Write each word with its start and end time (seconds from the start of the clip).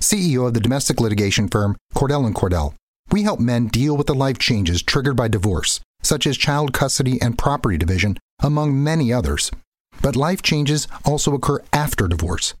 CEO 0.00 0.46
of 0.46 0.54
the 0.54 0.60
domestic 0.60 1.00
litigation 1.00 1.48
firm 1.48 1.76
Cordell 1.94 2.30
Cordell. 2.32 2.74
We 3.12 3.22
help 3.22 3.40
men 3.40 3.66
deal 3.66 3.96
with 3.96 4.06
the 4.06 4.14
life 4.14 4.38
changes 4.38 4.82
triggered 4.82 5.16
by 5.16 5.28
divorce, 5.28 5.80
such 6.02 6.26
as 6.26 6.36
child 6.36 6.72
custody 6.72 7.20
and 7.20 7.36
property 7.36 7.76
division, 7.76 8.18
among 8.40 8.82
many 8.82 9.12
others. 9.12 9.50
But 10.00 10.16
life 10.16 10.42
changes 10.42 10.88
also 11.04 11.34
occur 11.34 11.60
after 11.72 12.08
divorce. 12.08 12.54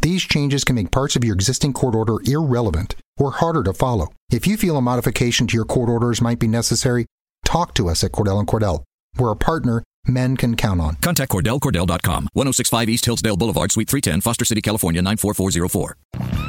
These 0.00 0.22
changes 0.22 0.64
can 0.64 0.76
make 0.76 0.90
parts 0.90 1.16
of 1.16 1.24
your 1.24 1.34
existing 1.34 1.72
court 1.72 1.94
order 1.94 2.18
irrelevant 2.24 2.94
or 3.18 3.32
harder 3.32 3.62
to 3.64 3.72
follow. 3.72 4.12
If 4.30 4.46
you 4.46 4.56
feel 4.56 4.76
a 4.76 4.82
modification 4.82 5.46
to 5.48 5.56
your 5.56 5.64
court 5.64 5.88
orders 5.88 6.20
might 6.20 6.38
be 6.38 6.48
necessary, 6.48 7.06
talk 7.44 7.74
to 7.74 7.88
us 7.88 8.04
at 8.04 8.12
Cordell 8.12 8.44
Cordell. 8.44 8.84
We're 9.18 9.32
a 9.32 9.36
partner 9.36 9.82
men 10.06 10.36
can 10.36 10.56
count 10.56 10.80
on. 10.80 10.96
Contact 10.96 11.32
CordellCordell.com, 11.32 12.28
1065 12.32 12.88
East 12.88 13.04
Hillsdale 13.04 13.36
Boulevard, 13.36 13.72
Suite 13.72 13.88
310, 13.88 14.20
Foster 14.20 14.44
City, 14.44 14.60
California, 14.60 15.02
94404. 15.02 16.45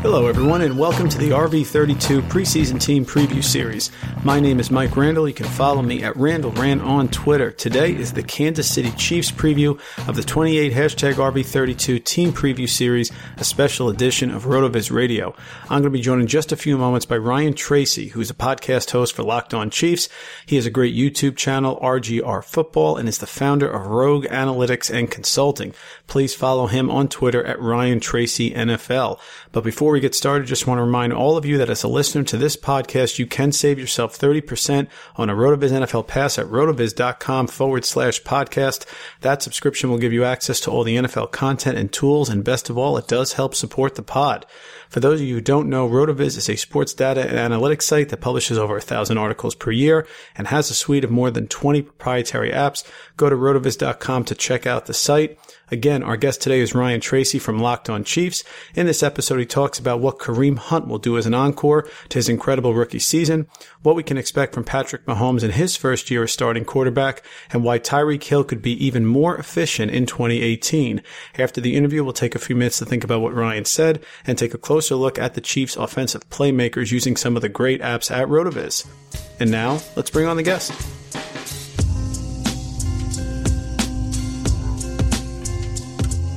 Hello, 0.00 0.28
everyone, 0.28 0.62
and 0.62 0.78
welcome 0.78 1.08
to 1.08 1.18
the 1.18 1.30
RV32 1.30 2.22
preseason 2.28 2.80
team 2.80 3.04
preview 3.04 3.42
series. 3.42 3.90
My 4.22 4.38
name 4.38 4.60
is 4.60 4.70
Mike 4.70 4.96
Randall. 4.96 5.26
You 5.26 5.34
can 5.34 5.46
follow 5.46 5.82
me 5.82 6.04
at 6.04 6.16
Randall 6.16 6.52
Rant 6.52 6.82
on 6.82 7.08
Twitter. 7.08 7.50
Today 7.50 7.96
is 7.96 8.12
the 8.12 8.22
Kansas 8.22 8.70
City 8.70 8.92
Chiefs 8.92 9.32
preview 9.32 9.76
of 10.06 10.14
the 10.14 10.22
28 10.22 10.72
hashtag 10.72 11.14
RV32 11.14 12.04
team 12.04 12.32
preview 12.32 12.68
series, 12.68 13.10
a 13.38 13.44
special 13.44 13.88
edition 13.88 14.30
of 14.30 14.44
RotoViz 14.44 14.92
Radio. 14.92 15.34
I'm 15.64 15.82
going 15.82 15.82
to 15.82 15.90
be 15.90 16.00
joined 16.00 16.20
in 16.20 16.28
just 16.28 16.52
a 16.52 16.56
few 16.56 16.78
moments 16.78 17.04
by 17.04 17.16
Ryan 17.16 17.54
Tracy, 17.54 18.08
who's 18.08 18.30
a 18.30 18.34
podcast 18.34 18.92
host 18.92 19.16
for 19.16 19.24
Locked 19.24 19.52
On 19.52 19.68
Chiefs. 19.68 20.08
He 20.46 20.54
has 20.54 20.64
a 20.64 20.70
great 20.70 20.94
YouTube 20.94 21.36
channel, 21.36 21.76
RGR 21.82 22.44
Football, 22.44 22.98
and 22.98 23.08
is 23.08 23.18
the 23.18 23.26
founder 23.26 23.68
of 23.68 23.88
Rogue 23.88 24.26
Analytics 24.26 24.94
and 24.94 25.10
Consulting. 25.10 25.74
Please 26.06 26.36
follow 26.36 26.68
him 26.68 26.88
on 26.88 27.08
Twitter 27.08 27.44
at 27.44 27.60
Ryan 27.60 27.98
Tracy 27.98 28.52
NFL. 28.52 29.18
But 29.50 29.64
before 29.64 29.87
we 29.92 30.00
get 30.00 30.14
started, 30.14 30.46
just 30.46 30.66
want 30.66 30.78
to 30.78 30.82
remind 30.82 31.12
all 31.12 31.36
of 31.36 31.44
you 31.44 31.58
that 31.58 31.70
as 31.70 31.82
a 31.82 31.88
listener 31.88 32.22
to 32.24 32.36
this 32.36 32.56
podcast, 32.56 33.18
you 33.18 33.26
can 33.26 33.52
save 33.52 33.78
yourself 33.78 34.18
30% 34.18 34.88
on 35.16 35.30
a 35.30 35.34
RotoViz 35.34 35.70
NFL 35.70 36.06
pass 36.06 36.38
at 36.38 36.46
rotoviz.com 36.46 37.46
forward 37.46 37.84
slash 37.84 38.22
podcast. 38.22 38.86
That 39.20 39.42
subscription 39.42 39.90
will 39.90 39.98
give 39.98 40.12
you 40.12 40.24
access 40.24 40.60
to 40.60 40.70
all 40.70 40.84
the 40.84 40.96
NFL 40.96 41.32
content 41.32 41.78
and 41.78 41.92
tools. 41.92 42.28
And 42.28 42.44
best 42.44 42.70
of 42.70 42.78
all, 42.78 42.96
it 42.96 43.08
does 43.08 43.34
help 43.34 43.54
support 43.54 43.94
the 43.94 44.02
pod. 44.02 44.46
For 44.88 45.00
those 45.00 45.20
of 45.20 45.26
you 45.26 45.34
who 45.34 45.40
don't 45.40 45.68
know, 45.68 45.88
RotoViz 45.88 46.36
is 46.38 46.48
a 46.48 46.56
sports 46.56 46.94
data 46.94 47.20
and 47.20 47.36
analytics 47.52 47.82
site 47.82 48.08
that 48.08 48.20
publishes 48.20 48.58
over 48.58 48.76
a 48.76 48.80
thousand 48.80 49.18
articles 49.18 49.54
per 49.54 49.70
year 49.70 50.06
and 50.36 50.46
has 50.46 50.70
a 50.70 50.74
suite 50.74 51.04
of 51.04 51.10
more 51.10 51.30
than 51.30 51.46
20 51.46 51.82
proprietary 51.82 52.50
apps. 52.50 52.84
Go 53.16 53.28
to 53.28 53.36
rotoviz.com 53.36 54.24
to 54.24 54.34
check 54.34 54.66
out 54.66 54.86
the 54.86 54.94
site. 54.94 55.38
Again, 55.70 56.02
our 56.02 56.16
guest 56.16 56.40
today 56.40 56.60
is 56.60 56.74
Ryan 56.74 57.00
Tracy 57.00 57.38
from 57.38 57.58
Locked 57.58 57.90
On 57.90 58.02
Chiefs. 58.02 58.42
In 58.74 58.86
this 58.86 59.02
episode, 59.02 59.38
he 59.38 59.44
talks 59.44 59.78
about 59.78 60.00
what 60.00 60.18
Kareem 60.18 60.56
Hunt 60.56 60.86
will 60.86 60.98
do 60.98 61.18
as 61.18 61.26
an 61.26 61.34
encore 61.34 61.86
to 62.08 62.18
his 62.18 62.28
incredible 62.28 62.74
rookie 62.74 62.98
season, 62.98 63.46
what 63.82 63.94
we 63.94 64.02
can 64.02 64.16
expect 64.16 64.54
from 64.54 64.64
Patrick 64.64 65.04
Mahomes 65.04 65.42
in 65.42 65.50
his 65.50 65.76
first 65.76 66.10
year 66.10 66.22
as 66.22 66.32
starting 66.32 66.64
quarterback, 66.64 67.22
and 67.52 67.62
why 67.62 67.78
Tyreek 67.78 68.24
Hill 68.24 68.44
could 68.44 68.62
be 68.62 68.82
even 68.84 69.04
more 69.04 69.36
efficient 69.36 69.92
in 69.92 70.06
2018. 70.06 71.02
After 71.38 71.60
the 71.60 71.76
interview, 71.76 72.02
we'll 72.02 72.14
take 72.14 72.34
a 72.34 72.38
few 72.38 72.56
minutes 72.56 72.78
to 72.78 72.86
think 72.86 73.04
about 73.04 73.20
what 73.20 73.34
Ryan 73.34 73.66
said 73.66 74.02
and 74.26 74.38
take 74.38 74.54
a 74.54 74.58
closer 74.58 74.94
look 74.94 75.18
at 75.18 75.34
the 75.34 75.40
Chiefs' 75.42 75.76
offensive 75.76 76.28
playmakers 76.30 76.92
using 76.92 77.14
some 77.14 77.36
of 77.36 77.42
the 77.42 77.48
great 77.50 77.82
apps 77.82 78.10
at 78.10 78.28
RotoViz. 78.28 78.86
And 79.38 79.50
now, 79.50 79.80
let's 79.96 80.10
bring 80.10 80.26
on 80.26 80.36
the 80.38 80.42
guest. 80.42 80.72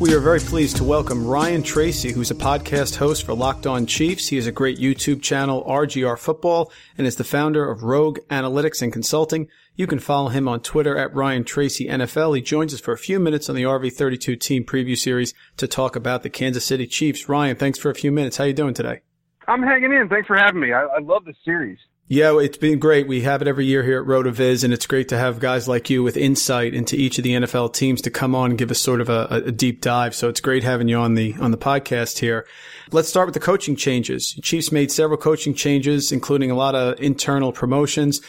We 0.01 0.15
are 0.15 0.19
very 0.19 0.39
pleased 0.39 0.77
to 0.77 0.83
welcome 0.83 1.27
Ryan 1.27 1.61
Tracy, 1.61 2.11
who's 2.11 2.31
a 2.31 2.35
podcast 2.35 2.95
host 2.95 3.23
for 3.23 3.35
Locked 3.35 3.67
On 3.67 3.85
Chiefs. 3.85 4.29
He 4.29 4.35
has 4.37 4.47
a 4.47 4.51
great 4.51 4.79
YouTube 4.79 5.21
channel, 5.21 5.63
RGR 5.65 6.17
Football, 6.17 6.71
and 6.97 7.05
is 7.05 7.17
the 7.17 7.23
founder 7.23 7.69
of 7.69 7.83
Rogue 7.83 8.17
Analytics 8.31 8.81
and 8.81 8.91
Consulting. 8.91 9.47
You 9.75 9.85
can 9.85 9.99
follow 9.99 10.29
him 10.29 10.47
on 10.47 10.61
Twitter 10.61 10.97
at 10.97 11.13
Ryan 11.13 11.43
Tracy 11.43 11.85
NFL. 11.85 12.35
He 12.35 12.41
joins 12.41 12.73
us 12.73 12.79
for 12.79 12.93
a 12.93 12.97
few 12.97 13.19
minutes 13.19 13.47
on 13.47 13.55
the 13.55 13.61
RV32 13.61 14.39
team 14.39 14.63
preview 14.63 14.97
series 14.97 15.35
to 15.57 15.67
talk 15.67 15.95
about 15.95 16.23
the 16.23 16.31
Kansas 16.31 16.65
City 16.65 16.87
Chiefs. 16.87 17.29
Ryan, 17.29 17.55
thanks 17.55 17.77
for 17.77 17.91
a 17.91 17.95
few 17.95 18.11
minutes. 18.11 18.37
How 18.37 18.45
you 18.45 18.53
doing 18.53 18.73
today? 18.73 19.01
I'm 19.47 19.61
hanging 19.61 19.93
in. 19.93 20.09
Thanks 20.09 20.25
for 20.25 20.35
having 20.35 20.61
me. 20.61 20.73
I, 20.73 20.81
I 20.81 20.99
love 20.99 21.25
the 21.25 21.35
series. 21.45 21.77
Yeah, 22.11 22.37
it's 22.39 22.57
been 22.57 22.77
great. 22.77 23.07
We 23.07 23.21
have 23.21 23.41
it 23.41 23.47
every 23.47 23.65
year 23.65 23.83
here 23.83 24.01
at 24.01 24.05
RotoViz, 24.05 24.65
and 24.65 24.73
it's 24.73 24.85
great 24.85 25.07
to 25.07 25.17
have 25.17 25.39
guys 25.39 25.69
like 25.69 25.89
you 25.89 26.03
with 26.03 26.17
insight 26.17 26.73
into 26.73 26.97
each 26.97 27.17
of 27.17 27.23
the 27.23 27.35
NFL 27.35 27.73
teams 27.73 28.01
to 28.01 28.11
come 28.11 28.35
on 28.35 28.49
and 28.49 28.59
give 28.59 28.69
us 28.69 28.81
sort 28.81 28.99
of 28.99 29.07
a, 29.07 29.43
a, 29.45 29.51
deep 29.53 29.79
dive. 29.79 30.13
So 30.13 30.27
it's 30.27 30.41
great 30.41 30.61
having 30.61 30.89
you 30.89 30.97
on 30.97 31.13
the 31.13 31.35
on 31.39 31.51
the 31.51 31.57
podcast 31.57 32.19
here. 32.19 32.45
Let's 32.91 33.07
start 33.07 33.27
with 33.27 33.33
the 33.33 33.39
coaching 33.39 33.77
changes. 33.77 34.37
Chiefs 34.41 34.73
made 34.73 34.91
several 34.91 35.17
coaching 35.17 35.53
changes, 35.53 36.11
including 36.11 36.51
a 36.51 36.55
lot 36.55 36.75
of 36.75 36.99
internal 36.99 37.53
promotions. 37.53 38.19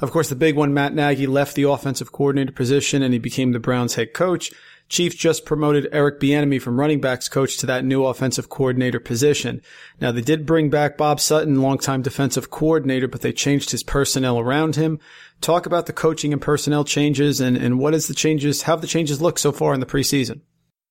Of 0.00 0.12
course, 0.12 0.28
the 0.28 0.36
big 0.36 0.54
one, 0.54 0.72
Matt 0.72 0.94
Nagy 0.94 1.26
left 1.26 1.56
the 1.56 1.64
offensive 1.64 2.12
coordinator 2.12 2.52
position 2.52 3.02
and 3.02 3.12
he 3.12 3.18
became 3.18 3.50
the 3.50 3.58
Browns 3.58 3.96
head 3.96 4.14
coach. 4.14 4.52
Chiefs 4.92 5.16
just 5.16 5.46
promoted 5.46 5.88
Eric 5.90 6.20
Bieniemy 6.20 6.60
from 6.60 6.78
running 6.78 7.00
backs 7.00 7.26
coach 7.26 7.56
to 7.56 7.66
that 7.66 7.82
new 7.82 8.04
offensive 8.04 8.50
coordinator 8.50 9.00
position. 9.00 9.62
Now 10.02 10.12
they 10.12 10.20
did 10.20 10.44
bring 10.44 10.68
back 10.68 10.98
Bob 10.98 11.18
Sutton, 11.18 11.62
longtime 11.62 12.02
defensive 12.02 12.50
coordinator, 12.50 13.08
but 13.08 13.22
they 13.22 13.32
changed 13.32 13.70
his 13.70 13.82
personnel 13.82 14.38
around 14.38 14.76
him. 14.76 15.00
Talk 15.40 15.64
about 15.64 15.86
the 15.86 15.94
coaching 15.94 16.30
and 16.34 16.42
personnel 16.42 16.84
changes 16.84 17.40
and, 17.40 17.56
and 17.56 17.78
what 17.78 17.94
is 17.94 18.06
the 18.06 18.12
changes, 18.12 18.62
how 18.62 18.74
have 18.74 18.82
the 18.82 18.86
changes 18.86 19.22
looked 19.22 19.40
so 19.40 19.50
far 19.50 19.72
in 19.72 19.80
the 19.80 19.86
preseason? 19.86 20.42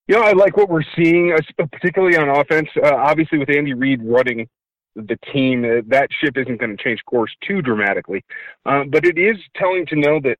You 0.08 0.16
know, 0.16 0.22
I 0.22 0.32
like 0.32 0.56
what 0.56 0.68
we're 0.68 0.82
seeing, 0.96 1.32
uh, 1.32 1.66
particularly 1.70 2.16
on 2.16 2.28
offense. 2.28 2.70
Uh, 2.76 2.92
obviously, 2.92 3.38
with 3.38 3.50
Andy 3.50 3.72
Reid 3.72 4.00
running 4.02 4.48
the 4.96 5.16
team, 5.32 5.64
uh, 5.64 5.82
that 5.86 6.08
ship 6.20 6.36
isn't 6.36 6.58
going 6.58 6.76
to 6.76 6.82
change 6.82 6.98
course 7.06 7.30
too 7.46 7.62
dramatically. 7.62 8.24
Um, 8.66 8.90
but 8.90 9.06
it 9.06 9.16
is 9.16 9.36
telling 9.54 9.86
to 9.86 9.96
know 9.96 10.18
that 10.24 10.38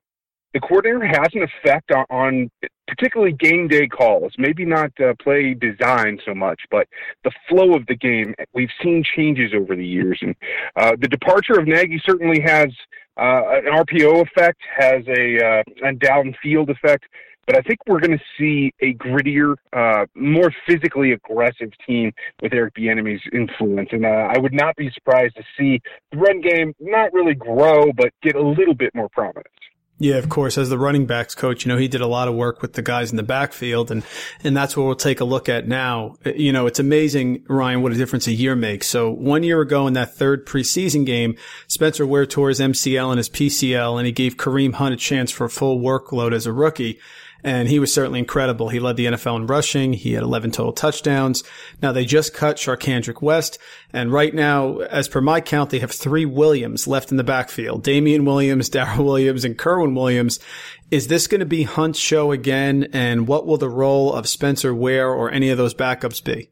the 0.54 0.60
coordinator 0.60 1.04
has 1.04 1.28
an 1.34 1.42
effect 1.42 1.90
on, 1.90 2.04
on 2.10 2.50
particularly 2.86 3.32
game 3.32 3.68
day 3.68 3.86
calls. 3.86 4.32
Maybe 4.38 4.64
not 4.64 4.90
uh, 5.00 5.14
play 5.22 5.54
design 5.54 6.18
so 6.24 6.34
much, 6.34 6.60
but 6.70 6.86
the 7.24 7.30
flow 7.48 7.74
of 7.74 7.86
the 7.86 7.96
game. 7.96 8.34
We've 8.52 8.70
seen 8.82 9.02
changes 9.16 9.52
over 9.54 9.74
the 9.74 9.86
years, 9.86 10.18
and 10.20 10.34
uh, 10.76 10.92
the 11.00 11.08
departure 11.08 11.58
of 11.58 11.66
Nagy 11.66 12.00
certainly 12.04 12.40
has 12.44 12.68
uh, 13.16 13.60
an 13.64 13.72
RPO 13.72 14.26
effect, 14.26 14.60
has 14.76 15.06
a, 15.08 15.36
uh, 15.36 15.92
downfield 15.92 16.70
effect. 16.70 17.04
But 17.46 17.56
I 17.56 17.60
think 17.62 17.80
we're 17.88 17.98
going 17.98 18.16
to 18.16 18.24
see 18.38 18.72
a 18.80 18.94
grittier, 18.94 19.56
uh, 19.72 20.06
more 20.14 20.52
physically 20.64 21.10
aggressive 21.10 21.72
team 21.84 22.12
with 22.40 22.52
Eric 22.52 22.74
Bieniemy's 22.74 23.20
influence, 23.32 23.88
and 23.90 24.06
uh, 24.06 24.28
I 24.30 24.38
would 24.38 24.52
not 24.52 24.76
be 24.76 24.90
surprised 24.94 25.34
to 25.34 25.42
see 25.58 25.80
the 26.12 26.18
run 26.18 26.40
game 26.40 26.72
not 26.78 27.12
really 27.12 27.34
grow, 27.34 27.92
but 27.96 28.12
get 28.22 28.36
a 28.36 28.42
little 28.42 28.74
bit 28.74 28.94
more 28.94 29.08
prominence. 29.08 29.48
Yeah, 30.02 30.16
of 30.16 30.28
course. 30.28 30.58
As 30.58 30.68
the 30.68 30.78
running 30.78 31.06
backs 31.06 31.36
coach, 31.36 31.64
you 31.64 31.70
know, 31.70 31.78
he 31.78 31.86
did 31.86 32.00
a 32.00 32.08
lot 32.08 32.26
of 32.26 32.34
work 32.34 32.60
with 32.60 32.72
the 32.72 32.82
guys 32.82 33.12
in 33.12 33.16
the 33.16 33.22
backfield 33.22 33.92
and, 33.92 34.02
and 34.42 34.56
that's 34.56 34.76
what 34.76 34.84
we'll 34.84 34.96
take 34.96 35.20
a 35.20 35.24
look 35.24 35.48
at 35.48 35.68
now. 35.68 36.16
You 36.26 36.52
know, 36.52 36.66
it's 36.66 36.80
amazing, 36.80 37.44
Ryan, 37.48 37.82
what 37.82 37.92
a 37.92 37.94
difference 37.94 38.26
a 38.26 38.32
year 38.32 38.56
makes. 38.56 38.88
So 38.88 39.12
one 39.12 39.44
year 39.44 39.60
ago 39.60 39.86
in 39.86 39.92
that 39.92 40.12
third 40.12 40.44
preseason 40.44 41.06
game, 41.06 41.36
Spencer 41.68 42.04
Ware 42.04 42.26
tore 42.26 42.48
his 42.48 42.58
MCL 42.58 43.10
and 43.10 43.18
his 43.18 43.28
PCL 43.28 43.96
and 43.96 44.04
he 44.04 44.10
gave 44.10 44.36
Kareem 44.36 44.72
Hunt 44.72 44.92
a 44.92 44.96
chance 44.96 45.30
for 45.30 45.44
a 45.44 45.48
full 45.48 45.78
workload 45.78 46.34
as 46.34 46.46
a 46.46 46.52
rookie 46.52 46.98
and 47.44 47.68
he 47.68 47.78
was 47.78 47.92
certainly 47.92 48.18
incredible. 48.18 48.68
He 48.68 48.80
led 48.80 48.96
the 48.96 49.06
NFL 49.06 49.36
in 49.36 49.46
rushing. 49.46 49.92
He 49.92 50.12
had 50.12 50.22
11 50.22 50.52
total 50.52 50.72
touchdowns. 50.72 51.42
Now 51.80 51.92
they 51.92 52.04
just 52.04 52.34
cut 52.34 52.56
Charcandrick 52.56 53.22
West, 53.22 53.58
and 53.92 54.12
right 54.12 54.34
now, 54.34 54.78
as 54.78 55.08
per 55.08 55.20
my 55.20 55.40
count, 55.40 55.70
they 55.70 55.78
have 55.80 55.92
three 55.92 56.24
Williams 56.24 56.86
left 56.86 57.10
in 57.10 57.16
the 57.16 57.24
backfield: 57.24 57.82
Damien 57.82 58.24
Williams, 58.24 58.68
Darrel 58.70 59.04
Williams, 59.04 59.44
and 59.44 59.58
Kerwynn 59.58 59.94
Williams. 59.94 60.38
Is 60.90 61.08
this 61.08 61.26
going 61.26 61.40
to 61.40 61.46
be 61.46 61.62
Hunt's 61.62 61.98
show 61.98 62.32
again? 62.32 62.88
And 62.92 63.26
what 63.26 63.46
will 63.46 63.56
the 63.56 63.68
role 63.68 64.12
of 64.12 64.28
Spencer 64.28 64.74
Ware 64.74 65.08
or 65.08 65.30
any 65.30 65.48
of 65.48 65.56
those 65.56 65.74
backups 65.74 66.22
be? 66.22 66.50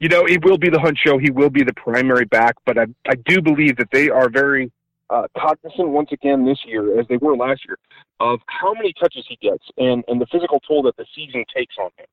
You 0.00 0.08
know, 0.08 0.26
it 0.26 0.44
will 0.44 0.58
be 0.58 0.68
the 0.68 0.80
Hunt 0.80 0.98
show. 0.98 1.18
He 1.18 1.30
will 1.30 1.50
be 1.50 1.62
the 1.62 1.72
primary 1.72 2.26
back, 2.26 2.56
but 2.66 2.76
I, 2.78 2.86
I 3.08 3.14
do 3.24 3.40
believe 3.40 3.76
that 3.76 3.88
they 3.92 4.10
are 4.10 4.28
very 4.28 4.70
uh, 5.08 5.26
cognizant 5.38 5.88
once 5.88 6.10
again 6.12 6.44
this 6.44 6.58
year, 6.66 6.98
as 6.98 7.06
they 7.08 7.16
were 7.16 7.36
last 7.36 7.62
year, 7.66 7.78
of 8.20 8.40
how 8.46 8.72
many 8.74 8.92
touches 8.92 9.24
he 9.28 9.36
gets 9.36 9.64
and, 9.78 10.04
and 10.08 10.20
the 10.20 10.26
physical 10.26 10.60
toll 10.60 10.82
that 10.82 10.96
the 10.96 11.06
season 11.14 11.44
takes 11.54 11.74
on 11.78 11.90
him. 11.98 12.06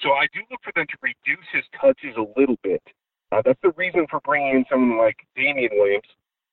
So 0.00 0.10
I 0.10 0.26
do 0.32 0.40
look 0.50 0.60
for 0.62 0.72
them 0.74 0.86
to 0.88 0.96
reduce 1.02 1.44
his 1.52 1.64
touches 1.80 2.14
a 2.16 2.40
little 2.40 2.56
bit. 2.62 2.82
Uh, 3.32 3.42
that's 3.44 3.58
the 3.62 3.72
reason 3.76 4.06
for 4.10 4.20
bringing 4.20 4.56
in 4.56 4.64
someone 4.70 4.98
like 4.98 5.16
Damien 5.36 5.70
Williams, 5.72 6.06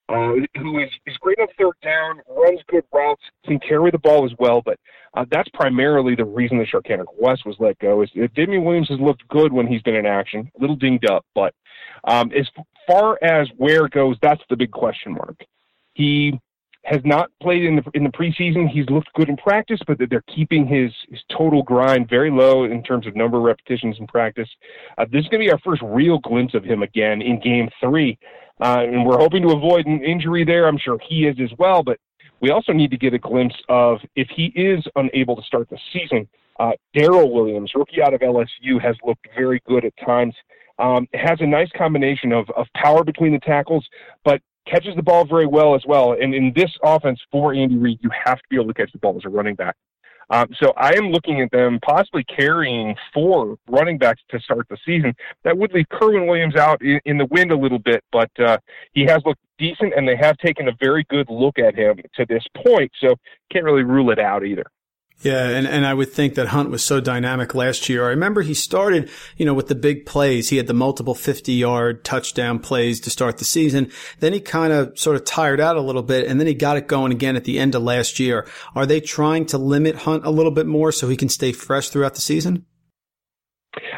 uh, 0.10 0.60
who 0.60 0.80
is, 0.80 0.90
is 1.06 1.16
great 1.18 1.40
on 1.40 1.48
third 1.57 1.75
down, 1.84 2.22
runs 2.28 2.60
good 2.68 2.84
routes, 2.92 3.22
can 3.46 3.60
carry 3.60 3.92
the 3.92 4.00
ball 4.00 4.25
as 4.25 4.31
well. 4.40 4.62
But 4.66 4.80
uh, 5.13 5.25
that's 5.31 5.50
primarily 5.54 6.16
the 6.16 6.25
reason 6.25 6.58
that 6.58 6.68
Charcandrick 6.68 7.06
West 7.18 7.46
was 7.46 7.56
let 7.60 7.78
go. 7.80 8.01
Is 8.01 8.10
Damien 8.36 8.63
Williams 8.63 8.90
has 8.90 9.00
looked 9.00 9.28
good 9.30 9.54
when 9.54 9.68
he's 9.68 9.81
been 9.84 9.96
in 9.96 10.06
action, 10.06 10.51
a 10.58 10.62
little 10.62 10.75
dinged 10.75 11.10
up, 11.10 11.25
but 11.34 11.54
um, 12.06 12.31
as 12.38 12.48
far 12.88 13.18
as 13.24 13.48
where 13.58 13.86
it 13.86 13.92
goes, 13.92 14.18
that's 14.22 14.42
the 14.50 14.58
big 14.58 14.72
question 14.72 15.13
mark. 15.13 15.38
He 15.94 16.40
has 16.86 17.02
not 17.04 17.32
played 17.42 17.64
in 17.64 17.76
the 17.76 17.84
in 17.94 18.04
the 18.04 18.12
preseason. 18.12 18.70
He's 18.70 18.88
looked 18.90 19.12
good 19.14 19.28
in 19.28 19.38
practice, 19.38 19.80
but 19.88 19.98
they're 20.10 20.24
keeping 20.34 20.68
his 20.68 20.92
his 21.10 21.20
total 21.36 21.64
grind 21.64 22.08
very 22.08 22.30
low 22.30 22.66
in 22.66 22.84
terms 22.84 23.08
of 23.08 23.16
number 23.16 23.38
of 23.38 23.44
repetitions 23.44 23.98
in 24.00 24.08
practice. 24.08 24.48
Uh, 24.98 25.06
this 25.12 25.22
is 25.24 25.28
going 25.30 25.42
to 25.42 25.48
be 25.48 25.52
our 25.52 25.60
first 25.60 25.82
real 25.84 26.20
glimpse 26.20 26.54
of 26.54 26.64
him 26.64 26.84
again 26.84 27.22
in 27.22 27.40
Game 27.42 27.70
Three, 27.82 28.18
uh, 28.62 28.82
and 28.82 29.06
we're 29.06 29.18
hoping 29.18 29.42
to 29.42 29.50
avoid 29.50 29.88
an 29.88 30.04
injury 30.04 30.46
there. 30.46 30.68
I'm 30.68 30.78
sure 30.78 31.00
he 31.08 31.26
is 31.26 31.36
as 31.42 31.50
well, 31.58 31.82
but 31.84 32.00
we 32.40 32.52
also 32.52 32.72
need 32.72 32.92
to 32.92 32.98
get 32.98 33.14
a 33.14 33.20
glimpse 33.20 33.56
of 33.68 34.00
if 34.16 34.28
he 34.30 34.46
is 34.56 34.84
unable 34.96 35.36
to 35.36 35.42
start 35.42 35.70
the 35.70 35.80
season. 35.92 36.28
Uh, 36.60 36.72
Darrel 36.94 37.34
Williams, 37.34 37.72
rookie 37.76 38.02
out 38.02 38.14
of 38.14 38.22
LSU, 38.22 38.82
has 38.82 38.96
looked 39.04 39.28
very 39.36 39.62
good 39.68 39.84
at 39.84 39.94
times. 40.06 40.36
Um, 40.78 41.08
has 41.14 41.40
a 41.40 41.48
nice 41.48 41.70
combination 41.78 42.34
of, 42.34 42.50
of 42.52 42.68
power 42.76 43.04
between 43.04 43.32
the 43.32 43.40
tackles, 43.40 43.88
but 44.26 44.42
catches 44.65 44.95
the 44.95 45.03
ball 45.03 45.25
very 45.25 45.47
well 45.47 45.75
as 45.75 45.83
well. 45.85 46.13
And 46.13 46.33
in 46.33 46.51
this 46.56 46.71
offense 46.83 47.19
for 47.31 47.53
Andy 47.53 47.77
Reid, 47.77 48.00
you 48.01 48.09
have 48.25 48.38
to 48.38 48.44
be 48.50 48.56
able 48.56 48.67
to 48.67 48.73
catch 48.73 48.91
the 48.91 49.00
ball 49.00 49.15
as 49.17 49.25
a 49.25 49.29
running 49.29 49.56
back. 49.56 49.75
Um, 50.29 50.47
so 50.59 50.73
I 50.75 50.95
am 50.95 51.12
looking 51.12 51.41
at 51.41 51.51
them 51.51 51.79
possibly 51.85 52.23
carrying 52.23 52.95
four 53.13 53.57
running 53.69 53.97
backs 53.97 54.21
to 54.29 54.39
start 54.39 54.67
the 54.69 54.77
season. 54.85 55.13
That 55.44 55.57
would 55.57 55.71
leave 55.71 55.85
Kerwynn 55.91 56.27
Williams 56.27 56.56
out 56.56 56.81
in, 56.81 57.00
in 57.06 57.17
the 57.17 57.27
wind 57.27 57.51
a 57.51 57.57
little 57.57 57.79
bit, 57.79 58.03
but 58.12 58.31
uh, 58.39 58.57
he 58.94 59.03
has 59.06 59.21
looked 59.25 59.41
decent, 59.57 59.94
and 59.95 60.07
they 60.07 60.15
have 60.15 60.38
taken 60.38 60.67
a 60.67 60.71
very 60.79 61.06
good 61.09 61.29
look 61.29 61.59
at 61.59 61.75
him 61.75 61.97
to 62.15 62.25
this 62.27 62.44
point. 62.65 62.91
So 63.00 63.15
can't 63.51 63.65
really 63.65 63.83
rule 63.83 64.09
it 64.12 64.19
out 64.19 64.44
either. 64.44 64.65
Yeah, 65.21 65.50
and, 65.50 65.65
and 65.65 65.88
I 65.88 65.94
would 65.94 66.12
think 66.12 66.35
that 66.35 66.47
Hunt 66.47 66.69
was 66.69 66.83
so 66.83 67.00
dynamic 67.00 67.56
last 67.56 67.89
year. 67.89 68.06
I 68.06 68.09
remember 68.09 68.41
he 68.41 68.53
started, 68.53 69.09
you 69.38 69.45
know, 69.45 69.53
with 69.53 69.67
the 69.67 69.75
big 69.75 70.06
plays. 70.06 70.50
He 70.50 70.57
had 70.57 70.67
the 70.67 70.73
multiple 70.73 71.15
50 71.15 71.53
yard 71.53 72.03
touchdown 72.03 72.59
plays 72.59 73.00
to 73.01 73.09
start 73.09 73.38
the 73.38 73.45
season. 73.45 73.89
Then 74.19 74.33
he 74.33 74.39
kind 74.39 74.71
of 74.71 74.97
sort 75.00 75.15
of 75.15 75.25
tired 75.25 75.59
out 75.59 75.77
a 75.77 75.81
little 75.81 76.03
bit 76.03 76.27
and 76.27 76.39
then 76.39 76.47
he 76.47 76.53
got 76.53 76.77
it 76.77 76.88
going 76.88 77.12
again 77.12 77.35
at 77.35 77.45
the 77.45 77.57
end 77.59 77.75
of 77.75 77.81
last 77.81 78.19
year. 78.19 78.47
Are 78.75 78.85
they 78.85 79.00
trying 79.00 79.45
to 79.47 79.57
limit 79.57 79.95
Hunt 79.95 80.25
a 80.25 80.29
little 80.29 80.51
bit 80.51 80.67
more 80.67 80.91
so 80.91 81.07
he 81.07 81.17
can 81.17 81.29
stay 81.29 81.51
fresh 81.53 81.89
throughout 81.89 82.15
the 82.15 82.21
season? 82.21 82.65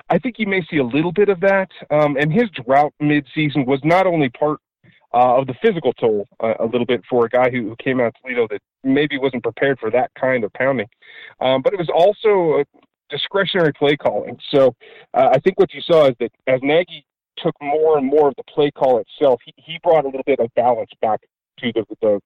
I 0.10 0.20
think 0.20 0.36
you 0.40 0.48
may 0.48 0.66
see 0.70 0.78
a 0.78 0.84
little 0.84 1.12
bit 1.12 1.30
of 1.30 1.40
that. 1.42 1.70
Um, 1.92 2.16
and 2.18 2.32
his 2.32 2.50
drought 2.66 2.94
midseason 3.02 3.66
was 3.66 3.82
not 3.84 4.08
only 4.08 4.30
part 4.30 4.60
uh, 5.14 5.38
of 5.38 5.48
the 5.48 5.56
physical 5.62 5.94
toll 5.94 6.28
uh, 6.42 6.54
a 6.60 6.66
little 6.66 6.86
bit 6.86 7.02
for 7.10 7.26
a 7.26 7.30
guy 7.30 7.50
who, 7.50 7.70
who 7.70 7.76
came 7.84 8.00
out 8.00 8.08
of 8.08 8.14
Toledo 8.22 8.48
that 8.50 8.62
maybe 8.84 9.18
wasn't 9.18 9.44
prepared 9.44 9.80
for 9.80 9.90
that 9.92 10.12
kind 10.20 10.44
of 10.44 10.52
pounding. 10.54 10.88
Um, 11.40 11.62
but 11.62 11.74
it 11.74 11.80
was 11.80 11.90
also 11.94 12.64
discretionary 13.10 13.74
play 13.74 13.96
calling. 13.96 14.38
So 14.52 14.76
uh, 15.14 15.30
I 15.34 15.40
think 15.40 15.60
what 15.60 15.74
you 15.74 15.82
saw 15.82 16.08
is 16.08 16.16
that 16.20 16.32
as 16.48 16.60
Nagy 16.62 17.06
took 17.38 17.56
more 17.62 17.98
and 17.98 18.06
more 18.06 18.28
of 18.28 18.36
the 18.36 18.44
play 18.44 18.72
call 18.72 19.00
itself, 19.00 19.40
he, 19.46 19.54
he 19.58 19.80
brought 19.84 20.04
a 20.04 20.08
little 20.08 20.24
bit 20.26 20.40
of 20.40 20.50
balance 20.56 20.92
back 21.02 21.22
to 21.60 21.72
the, 21.74 21.86
the 22.02 22.20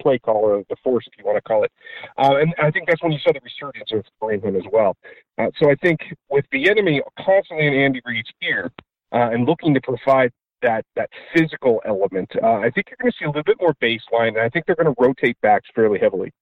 play 0.00 0.18
call 0.18 0.44
or 0.44 0.64
the 0.68 0.76
force, 0.82 1.04
if 1.06 1.18
you 1.18 1.24
want 1.24 1.36
to 1.36 1.42
call 1.42 1.64
it. 1.64 1.72
Uh, 2.18 2.36
and 2.40 2.54
I 2.60 2.70
think 2.70 2.88
that's 2.88 3.02
when 3.02 3.12
you 3.12 3.18
saw 3.18 3.32
the 3.32 3.40
resurgence 3.42 3.90
of 3.92 4.42
him 4.42 4.56
as 4.56 4.62
well. 4.72 4.96
Uh, 5.38 5.46
so 5.60 5.70
I 5.70 5.74
think 5.76 6.00
with 6.30 6.44
Bieniemy 6.52 7.00
constantly 7.18 7.66
in 7.66 7.74
Andy 7.74 8.00
Reid's 8.04 8.30
ear 8.42 8.72
uh, 9.12 9.30
and 9.32 9.46
looking 9.46 9.74
to 9.74 9.80
provide 9.80 10.32
that 10.62 10.84
that 10.96 11.10
physical 11.34 11.80
element. 11.84 12.30
Uh, 12.42 12.54
I 12.54 12.70
think 12.70 12.86
you're 12.88 12.96
going 13.00 13.12
to 13.12 13.16
see 13.18 13.24
a 13.24 13.28
little 13.28 13.42
bit 13.42 13.58
more 13.60 13.74
baseline, 13.74 14.28
and 14.28 14.40
I 14.40 14.48
think 14.48 14.66
they're 14.66 14.76
going 14.76 14.92
to 14.92 14.94
rotate 14.98 15.36
backs 15.42 15.68
fairly 15.74 15.98
heavily. 15.98 16.32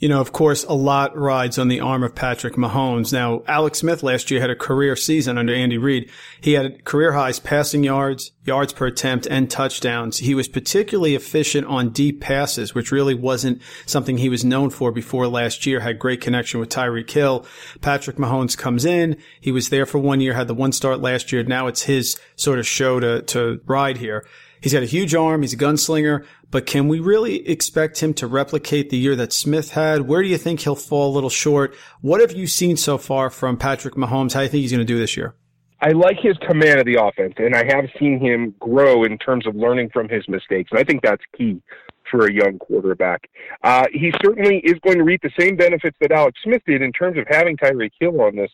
You 0.00 0.08
know, 0.08 0.22
of 0.22 0.32
course, 0.32 0.64
a 0.64 0.72
lot 0.72 1.14
rides 1.14 1.58
on 1.58 1.68
the 1.68 1.80
arm 1.80 2.02
of 2.02 2.14
Patrick 2.14 2.54
Mahomes. 2.54 3.12
Now, 3.12 3.42
Alex 3.46 3.80
Smith 3.80 4.02
last 4.02 4.30
year 4.30 4.40
had 4.40 4.48
a 4.48 4.56
career 4.56 4.96
season 4.96 5.36
under 5.36 5.54
Andy 5.54 5.76
Reid. 5.76 6.10
He 6.40 6.54
had 6.54 6.86
career 6.86 7.12
highs 7.12 7.38
passing 7.38 7.84
yards, 7.84 8.32
yards 8.44 8.72
per 8.72 8.86
attempt, 8.86 9.26
and 9.26 9.50
touchdowns. 9.50 10.16
He 10.16 10.34
was 10.34 10.48
particularly 10.48 11.14
efficient 11.14 11.66
on 11.66 11.90
deep 11.90 12.18
passes, 12.22 12.74
which 12.74 12.90
really 12.90 13.14
wasn't 13.14 13.60
something 13.84 14.16
he 14.16 14.30
was 14.30 14.42
known 14.42 14.70
for 14.70 14.90
before 14.90 15.28
last 15.28 15.66
year. 15.66 15.80
Had 15.80 15.98
great 15.98 16.22
connection 16.22 16.60
with 16.60 16.70
Tyreek 16.70 17.10
Hill. 17.10 17.44
Patrick 17.82 18.16
Mahomes 18.16 18.56
comes 18.56 18.86
in. 18.86 19.18
He 19.38 19.52
was 19.52 19.68
there 19.68 19.84
for 19.84 19.98
one 19.98 20.22
year, 20.22 20.32
had 20.32 20.48
the 20.48 20.54
one 20.54 20.72
start 20.72 21.00
last 21.00 21.30
year. 21.30 21.42
Now 21.42 21.66
it's 21.66 21.82
his 21.82 22.18
sort 22.36 22.58
of 22.58 22.66
show 22.66 23.00
to, 23.00 23.20
to 23.20 23.60
ride 23.66 23.98
here. 23.98 24.24
He's 24.60 24.72
got 24.72 24.82
a 24.82 24.86
huge 24.86 25.14
arm. 25.14 25.42
He's 25.42 25.54
a 25.54 25.56
gunslinger. 25.56 26.24
But 26.50 26.66
can 26.66 26.88
we 26.88 27.00
really 27.00 27.48
expect 27.48 28.00
him 28.00 28.14
to 28.14 28.26
replicate 28.26 28.90
the 28.90 28.96
year 28.96 29.16
that 29.16 29.32
Smith 29.32 29.72
had? 29.72 30.02
Where 30.02 30.22
do 30.22 30.28
you 30.28 30.38
think 30.38 30.60
he'll 30.60 30.74
fall 30.74 31.10
a 31.10 31.14
little 31.14 31.30
short? 31.30 31.74
What 32.00 32.20
have 32.20 32.32
you 32.32 32.46
seen 32.46 32.76
so 32.76 32.98
far 32.98 33.30
from 33.30 33.56
Patrick 33.56 33.94
Mahomes? 33.94 34.34
How 34.34 34.40
do 34.40 34.44
you 34.44 34.50
think 34.50 34.62
he's 34.62 34.72
going 34.72 34.80
to 34.80 34.84
do 34.84 34.98
this 34.98 35.16
year? 35.16 35.34
I 35.82 35.92
like 35.92 36.18
his 36.20 36.36
command 36.46 36.78
of 36.78 36.84
the 36.84 37.02
offense, 37.02 37.34
and 37.38 37.54
I 37.54 37.64
have 37.64 37.86
seen 37.98 38.20
him 38.20 38.54
grow 38.58 39.02
in 39.02 39.16
terms 39.16 39.46
of 39.46 39.54
learning 39.56 39.88
from 39.94 40.10
his 40.10 40.28
mistakes. 40.28 40.70
And 40.70 40.78
I 40.78 40.84
think 40.84 41.02
that's 41.02 41.22
key 41.36 41.62
for 42.10 42.26
a 42.26 42.32
young 42.32 42.58
quarterback. 42.58 43.30
Uh, 43.62 43.86
he 43.92 44.12
certainly 44.22 44.58
is 44.58 44.74
going 44.84 44.98
to 44.98 45.04
reap 45.04 45.22
the 45.22 45.30
same 45.38 45.56
benefits 45.56 45.96
that 46.00 46.12
Alex 46.12 46.38
Smith 46.44 46.62
did 46.66 46.82
in 46.82 46.92
terms 46.92 47.16
of 47.16 47.24
having 47.30 47.56
Tyreek 47.56 47.92
Hill 47.98 48.20
on 48.20 48.36
this 48.36 48.50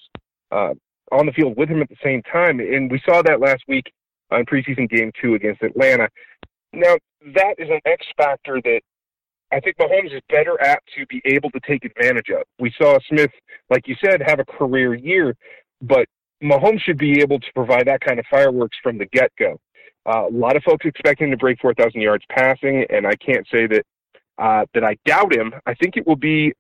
uh, 0.52 0.74
on 1.12 1.26
the 1.26 1.32
field 1.32 1.56
with 1.56 1.68
him 1.68 1.82
at 1.82 1.88
the 1.88 1.96
same 2.02 2.22
time. 2.22 2.60
And 2.60 2.90
we 2.90 3.00
saw 3.04 3.22
that 3.22 3.40
last 3.40 3.62
week 3.66 3.92
on 4.30 4.44
preseason 4.44 4.88
game 4.88 5.12
two 5.20 5.34
against 5.34 5.62
Atlanta. 5.62 6.08
Now, 6.72 6.96
that 7.34 7.54
is 7.58 7.68
an 7.70 7.80
X 7.84 8.06
factor 8.16 8.60
that 8.62 8.80
I 9.52 9.60
think 9.60 9.76
Mahomes 9.78 10.14
is 10.14 10.22
better 10.28 10.60
at 10.60 10.82
to 10.96 11.06
be 11.06 11.22
able 11.24 11.50
to 11.50 11.60
take 11.60 11.84
advantage 11.84 12.30
of. 12.30 12.42
We 12.58 12.72
saw 12.80 12.98
Smith, 13.08 13.30
like 13.70 13.86
you 13.86 13.94
said, 14.04 14.20
have 14.26 14.40
a 14.40 14.44
career 14.44 14.94
year, 14.94 15.36
but 15.80 16.06
Mahomes 16.42 16.80
should 16.82 16.98
be 16.98 17.20
able 17.20 17.38
to 17.38 17.46
provide 17.54 17.86
that 17.86 18.00
kind 18.00 18.18
of 18.18 18.26
fireworks 18.30 18.76
from 18.82 18.98
the 18.98 19.06
get 19.06 19.30
go. 19.38 19.58
Uh, 20.04 20.26
a 20.28 20.30
lot 20.30 20.56
of 20.56 20.62
folks 20.62 20.84
expect 20.84 21.20
him 21.20 21.30
to 21.30 21.36
break 21.36 21.58
4,000 21.60 22.00
yards 22.00 22.24
passing, 22.30 22.84
and 22.90 23.06
I 23.06 23.14
can't 23.16 23.46
say 23.50 23.66
that 23.66 23.84
uh, 24.38 24.66
that 24.74 24.84
I 24.84 24.96
doubt 25.06 25.34
him. 25.34 25.54
I 25.64 25.74
think 25.74 25.96
it 25.96 26.06
will 26.06 26.16
be 26.16 26.52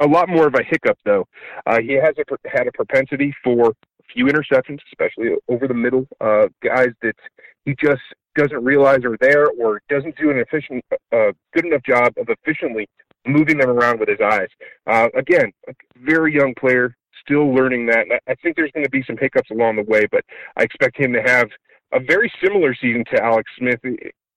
a 0.00 0.06
lot 0.06 0.28
more 0.28 0.46
of 0.46 0.54
a 0.54 0.62
hiccup, 0.62 0.98
though. 1.04 1.26
Uh, 1.64 1.80
he 1.80 1.94
has 1.94 2.14
a, 2.18 2.48
had 2.48 2.66
a 2.66 2.72
propensity 2.72 3.34
for 3.42 3.72
few 4.12 4.26
interceptions, 4.26 4.78
especially 4.92 5.30
over 5.48 5.66
the 5.68 5.74
middle. 5.74 6.06
Uh, 6.20 6.46
guys 6.64 6.90
that 7.02 7.16
he 7.64 7.74
just 7.82 8.02
doesn't 8.36 8.62
realize 8.62 9.04
are 9.04 9.16
there 9.20 9.48
or 9.50 9.80
doesn't 9.88 10.16
do 10.16 10.30
an 10.30 10.38
efficient, 10.38 10.84
uh, 10.92 11.32
good 11.54 11.64
enough 11.64 11.82
job 11.82 12.12
of 12.18 12.28
efficiently 12.28 12.88
moving 13.26 13.58
them 13.58 13.70
around 13.70 13.98
with 13.98 14.08
his 14.08 14.20
eyes. 14.22 14.48
Uh, 14.86 15.08
again, 15.16 15.52
very 15.96 16.34
young 16.34 16.54
player, 16.58 16.94
still 17.20 17.52
learning 17.52 17.86
that. 17.86 18.06
I 18.28 18.34
think 18.36 18.56
there's 18.56 18.70
going 18.72 18.84
to 18.84 18.90
be 18.90 19.02
some 19.06 19.16
hiccups 19.18 19.50
along 19.50 19.76
the 19.76 19.82
way, 19.82 20.06
but 20.10 20.24
I 20.56 20.62
expect 20.62 20.98
him 20.98 21.12
to 21.12 21.22
have 21.22 21.48
a 21.92 22.00
very 22.00 22.32
similar 22.42 22.74
season 22.74 23.04
to 23.12 23.22
Alex 23.22 23.50
Smith. 23.58 23.80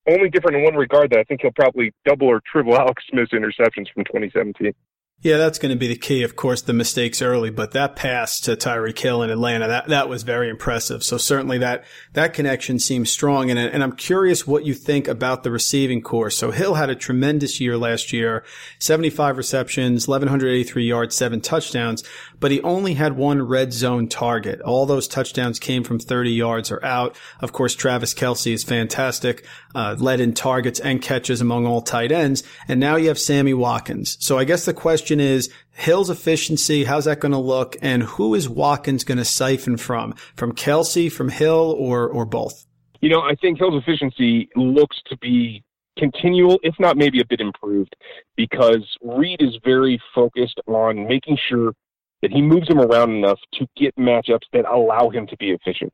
Only 0.07 0.29
different 0.29 0.57
in 0.57 0.63
one 0.63 0.75
regard 0.75 1.11
that 1.11 1.19
I 1.19 1.23
think 1.23 1.41
he'll 1.41 1.51
probably 1.51 1.91
double 2.05 2.27
or 2.27 2.41
triple 2.51 2.75
Alex 2.79 3.03
Smith's 3.09 3.33
interceptions 3.33 3.91
from 3.93 4.05
2017. 4.05 4.73
Yeah, 5.21 5.35
that's 5.35 5.59
going 5.59 5.71
to 5.71 5.77
be 5.77 5.89
the 5.89 5.97
key. 5.97 6.23
Of 6.23 6.37
course, 6.37 6.61
the 6.61 6.71
mistakes 6.71 7.21
early, 7.21 7.49
but 7.49 7.71
that 7.71 7.97
pass 7.97 8.39
to 8.41 8.55
Tyreek 8.55 8.97
Hill 8.97 9.21
in 9.21 9.29
Atlanta, 9.29 9.67
that, 9.67 9.89
that 9.89 10.07
was 10.07 10.23
very 10.23 10.49
impressive. 10.49 11.03
So 11.03 11.17
certainly 11.17 11.57
that, 11.57 11.83
that 12.13 12.33
connection 12.33 12.79
seems 12.79 13.11
strong. 13.11 13.49
And, 13.49 13.59
and 13.59 13.83
I'm 13.83 13.97
curious 13.97 14.47
what 14.47 14.65
you 14.65 14.73
think 14.73 15.09
about 15.09 15.43
the 15.43 15.51
receiving 15.51 16.01
corps. 16.01 16.29
So 16.29 16.51
Hill 16.51 16.75
had 16.75 16.89
a 16.89 16.95
tremendous 16.95 17.59
year 17.59 17.77
last 17.77 18.13
year, 18.13 18.45
75 18.79 19.35
receptions, 19.35 20.07
1183 20.07 20.85
yards, 20.85 21.17
seven 21.17 21.41
touchdowns, 21.41 22.01
but 22.39 22.51
he 22.51 22.61
only 22.61 22.93
had 22.93 23.17
one 23.17 23.41
red 23.41 23.73
zone 23.73 24.07
target. 24.07 24.61
All 24.61 24.85
those 24.85 25.09
touchdowns 25.09 25.59
came 25.59 25.83
from 25.83 25.99
30 25.99 26.31
yards 26.31 26.71
or 26.71 26.83
out. 26.85 27.17
Of 27.41 27.51
course, 27.51 27.75
Travis 27.75 28.13
Kelce 28.13 28.53
is 28.53 28.63
fantastic, 28.63 29.45
uh, 29.75 29.97
led 29.99 30.21
in 30.21 30.33
targets 30.33 30.79
and 30.79 31.01
catches 31.01 31.41
among 31.41 31.65
all 31.65 31.81
tight 31.81 32.13
ends. 32.13 32.41
And 32.69 32.79
now 32.79 32.95
you 32.95 33.09
have 33.09 33.19
Sammy 33.19 33.53
Watkins. 33.53 34.15
So 34.21 34.37
I 34.37 34.45
guess 34.45 34.63
the 34.63 34.73
question 34.73 35.08
question 35.09 35.19
is 35.19 35.49
Hill's 35.71 36.11
efficiency. 36.11 36.83
How's 36.83 37.05
that 37.05 37.19
going 37.19 37.31
to 37.31 37.39
look? 37.39 37.75
And 37.81 38.03
who 38.03 38.35
is 38.35 38.47
Watkins 38.47 39.03
going 39.03 39.17
to 39.17 39.25
siphon 39.25 39.77
from? 39.77 40.13
From 40.35 40.53
Kelce, 40.53 41.11
from 41.11 41.29
Hill, 41.29 41.75
or 41.79 42.07
or 42.07 42.25
both? 42.25 42.67
You 43.01 43.09
know, 43.09 43.21
I 43.21 43.33
think 43.41 43.57
Hill's 43.57 43.81
efficiency 43.81 44.49
looks 44.55 44.97
to 45.07 45.17
be 45.17 45.63
continual, 45.97 46.59
if 46.61 46.75
not 46.79 46.95
maybe 46.95 47.21
a 47.21 47.25
bit 47.25 47.39
improved, 47.39 47.95
because 48.37 48.85
Reid 49.01 49.41
is 49.41 49.57
very 49.65 49.99
focused 50.13 50.59
on 50.67 51.07
making 51.07 51.39
sure 51.49 51.73
that 52.21 52.31
he 52.31 52.41
moves 52.41 52.69
him 52.69 52.79
around 52.79 53.09
enough 53.11 53.39
to 53.55 53.65
get 53.75 53.95
matchups 53.95 54.47
that 54.53 54.65
allow 54.65 55.09
him 55.09 55.25
to 55.25 55.37
be 55.37 55.49
efficient. 55.49 55.91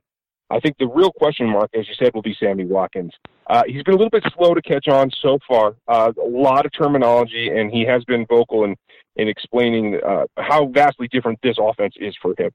I 0.49 0.59
think 0.59 0.77
the 0.77 0.87
real 0.87 1.11
question 1.11 1.49
mark, 1.49 1.71
as 1.73 1.87
you 1.87 1.95
said, 1.97 2.13
will 2.13 2.21
be 2.21 2.35
Sammy 2.39 2.65
Watkins. 2.65 3.13
Uh, 3.47 3.63
he's 3.65 3.83
been 3.83 3.95
a 3.95 3.97
little 3.97 4.11
bit 4.11 4.23
slow 4.37 4.53
to 4.53 4.61
catch 4.61 4.87
on 4.87 5.09
so 5.21 5.39
far. 5.47 5.75
Uh, 5.87 6.11
a 6.21 6.27
lot 6.27 6.65
of 6.65 6.71
terminology, 6.71 7.49
and 7.49 7.71
he 7.71 7.83
has 7.85 8.03
been 8.05 8.25
vocal 8.27 8.63
in, 8.63 8.75
in 9.15 9.27
explaining 9.27 9.99
uh, 10.05 10.25
how 10.37 10.67
vastly 10.67 11.07
different 11.07 11.39
this 11.41 11.57
offense 11.59 11.95
is 11.97 12.15
for 12.21 12.33
him. 12.37 12.51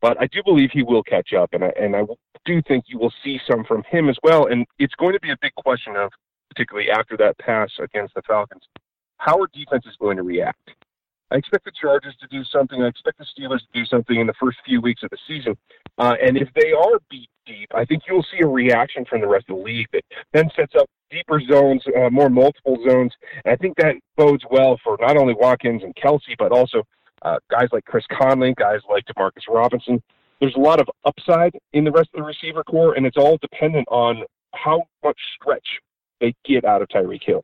But 0.00 0.20
I 0.20 0.26
do 0.26 0.42
believe 0.44 0.70
he 0.72 0.82
will 0.82 1.02
catch 1.02 1.32
up, 1.32 1.50
and 1.52 1.64
I, 1.64 1.72
and 1.80 1.94
I 1.94 2.02
do 2.44 2.60
think 2.62 2.84
you 2.88 2.98
will 2.98 3.12
see 3.22 3.40
some 3.48 3.64
from 3.64 3.84
him 3.84 4.08
as 4.08 4.16
well. 4.22 4.46
And 4.46 4.66
it's 4.78 4.94
going 4.96 5.12
to 5.12 5.20
be 5.20 5.30
a 5.30 5.36
big 5.40 5.54
question 5.54 5.96
of, 5.96 6.10
particularly 6.50 6.90
after 6.90 7.16
that 7.18 7.38
pass 7.38 7.70
against 7.80 8.14
the 8.14 8.22
Falcons, 8.22 8.62
how 9.18 9.40
are 9.40 9.48
defenses 9.52 9.96
going 10.00 10.16
to 10.16 10.24
react? 10.24 10.70
I 11.32 11.36
expect 11.36 11.64
the 11.64 11.72
Chargers 11.80 12.14
to 12.20 12.26
do 12.26 12.44
something. 12.44 12.82
I 12.82 12.88
expect 12.88 13.18
the 13.18 13.24
Steelers 13.24 13.60
to 13.60 13.72
do 13.72 13.86
something 13.86 14.20
in 14.20 14.26
the 14.26 14.34
first 14.38 14.58
few 14.66 14.82
weeks 14.82 15.02
of 15.02 15.08
the 15.10 15.18
season. 15.26 15.56
Uh, 15.96 16.14
and 16.22 16.36
if 16.36 16.48
they 16.54 16.72
are 16.72 16.98
beat 17.10 17.30
deep, 17.46 17.70
I 17.74 17.86
think 17.86 18.02
you'll 18.06 18.24
see 18.30 18.44
a 18.44 18.46
reaction 18.46 19.06
from 19.06 19.22
the 19.22 19.26
rest 19.26 19.46
of 19.48 19.56
the 19.56 19.62
league 19.62 19.86
that 19.94 20.02
then 20.34 20.50
sets 20.54 20.74
up 20.78 20.86
deeper 21.10 21.40
zones, 21.50 21.82
uh, 21.96 22.10
more 22.10 22.28
multiple 22.28 22.76
zones. 22.86 23.12
And 23.44 23.52
I 23.52 23.56
think 23.56 23.76
that 23.78 23.94
bodes 24.16 24.44
well 24.50 24.78
for 24.84 24.98
not 25.00 25.16
only 25.16 25.34
Watkins 25.34 25.82
and 25.82 25.94
Kelce, 25.96 26.36
but 26.38 26.52
also 26.52 26.82
uh, 27.22 27.38
guys 27.50 27.68
like 27.72 27.86
Chris 27.86 28.04
Conley, 28.12 28.54
guys 28.58 28.80
like 28.90 29.04
Demarcus 29.06 29.48
Robinson. 29.48 30.02
There's 30.40 30.56
a 30.56 30.60
lot 30.60 30.80
of 30.80 30.88
upside 31.06 31.52
in 31.72 31.84
the 31.84 31.92
rest 31.92 32.10
of 32.12 32.18
the 32.18 32.24
receiver 32.24 32.62
corps, 32.64 32.94
and 32.94 33.06
it's 33.06 33.16
all 33.16 33.38
dependent 33.40 33.86
on 33.90 34.22
how 34.54 34.84
much 35.02 35.18
stretch 35.40 35.66
they 36.20 36.34
get 36.44 36.66
out 36.66 36.82
of 36.82 36.88
Tyreek 36.88 37.22
Hill. 37.24 37.42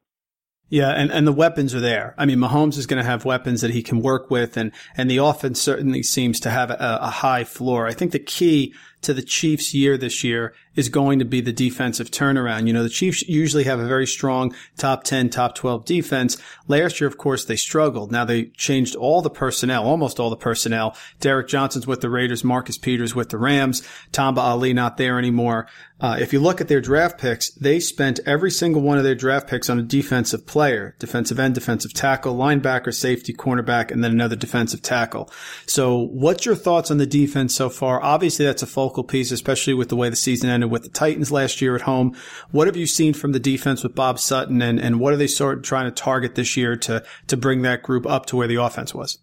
Yeah, 0.71 0.91
and, 0.91 1.11
and 1.11 1.27
the 1.27 1.33
weapons 1.33 1.75
are 1.75 1.81
there. 1.81 2.15
I 2.19 2.27
mean, 2.27 2.39
Mahomes 2.39 2.77
is 2.77 2.87
going 2.87 3.03
to 3.03 3.09
have 3.09 3.25
weapons 3.25 3.63
that 3.63 3.71
he 3.71 3.83
can 3.83 4.03
work 4.03 4.31
with, 4.31 4.57
and, 4.59 4.71
and 4.97 5.11
the 5.11 5.17
offense 5.17 5.61
certainly 5.63 6.03
seems 6.03 6.41
to 6.41 6.51
have 6.51 6.71
a, 6.71 6.99
a 7.01 7.11
high 7.11 7.45
floor. 7.45 7.87
I 7.87 7.95
think 7.95 8.13
the 8.13 8.19
key 8.19 8.75
to 9.03 9.15
the 9.15 9.23
Chiefs' 9.23 9.75
year 9.75 9.97
this 9.97 10.25
year 10.25 10.55
is 10.75 10.89
going 10.89 11.19
to 11.19 11.25
be 11.25 11.41
the 11.41 11.53
defensive 11.53 12.11
turnaround. 12.11 12.67
You 12.67 12.73
know, 12.73 12.85
the 12.85 12.89
Chiefs 12.89 13.23
usually 13.29 13.65
have 13.65 13.81
a 13.81 13.87
very 13.89 14.07
strong 14.07 14.55
top 14.77 15.03
10, 15.03 15.29
top 15.31 15.57
12 15.57 15.85
defense. 15.85 16.37
Last 16.69 17.01
year, 17.01 17.09
of 17.09 17.19
course, 17.19 17.45
they 17.45 17.57
struggled. 17.57 18.13
Now 18.13 18.25
they 18.25 18.45
changed 18.57 18.95
all 18.95 19.21
the 19.21 19.31
personnel, 19.31 19.85
almost 19.85 20.21
all 20.21 20.31
the 20.31 20.37
personnel. 20.37 20.97
Derrick 21.19 21.49
Johnson's 21.49 21.87
with 21.87 22.01
the 22.01 22.11
Raiders, 22.11 22.45
Marcus 22.45 22.79
Peters 22.79 23.15
with 23.15 23.31
the 23.31 23.39
Rams, 23.39 23.83
Tamba 24.13 24.41
Hali 24.41 24.73
not 24.73 24.99
there 24.99 25.19
anymore. 25.19 25.67
Uh, 26.01 26.17
if 26.21 26.33
you 26.33 26.39
look 26.39 26.61
at 26.61 26.69
their 26.69 26.81
draft 26.81 27.19
picks, 27.19 27.51
they 27.51 27.81
spent 27.81 28.21
every 28.25 28.53
single 28.53 28.81
one 28.81 28.99
of 28.99 29.05
their 29.05 29.17
draft 29.17 29.49
picks 29.49 29.69
on 29.69 29.81
a 29.81 29.83
defensive 29.83 30.47
player, 30.47 30.95
defensive 31.01 31.41
end, 31.41 31.57
defensive 31.57 31.93
tackle, 31.93 32.37
linebacker, 32.37 32.95
safety, 32.95 33.33
cornerback, 33.33 33.91
and 33.91 34.05
then 34.05 34.13
another 34.13 34.37
defensive 34.37 34.81
tackle. 34.81 35.29
So 35.67 35.99
what's 35.99 36.47
your 36.47 36.55
thoughts 36.55 36.93
on 36.93 36.99
the 36.99 37.07
defense 37.07 37.53
so 37.53 37.69
far? 37.69 38.01
Obviously, 38.01 38.45
that's 38.45 38.63
a 38.63 38.67
focal 38.89 39.05
piece, 39.05 39.31
especially 39.31 39.75
with 39.75 39.91
the 39.91 39.97
way 39.97 40.09
the 40.09 40.17
season 40.17 40.49
ended 40.49 40.71
with 40.71 40.83
the 40.83 40.89
Titans 40.89 41.31
last 41.31 41.61
year 41.61 41.75
at 41.75 41.83
home. 41.83 42.17
What 42.53 42.67
have 42.67 42.77
you 42.77 42.87
seen 42.87 43.13
from 43.13 43.33
the 43.33 43.39
defense 43.39 43.83
with 43.83 43.95
Bob 43.95 44.19
Sutton 44.19 44.63
and, 44.63 44.81
and 44.81 44.99
what 44.99 45.13
are 45.13 45.17
they 45.17 45.27
sort 45.27 45.59
of 45.59 45.65
trying 45.65 45.85
to 45.85 45.91
target 45.91 46.37
this 46.37 46.57
year 46.57 46.75
to, 46.77 47.05
to 47.27 47.37
bring 47.37 47.61
that 47.63 47.83
group 47.83 48.07
up 48.07 48.25
to 48.27 48.37
where 48.37 48.49
the 48.49 48.55
offense 48.55 48.95
was? 48.95 49.19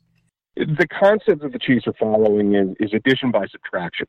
The 0.55 0.87
concept 0.87 1.41
that 1.41 1.51
the 1.51 1.59
Chiefs 1.59 1.87
are 1.87 1.95
following 1.99 2.53
is, 2.53 2.75
is 2.79 2.93
addition 2.93 3.31
by 3.31 3.47
subtraction. 3.47 4.05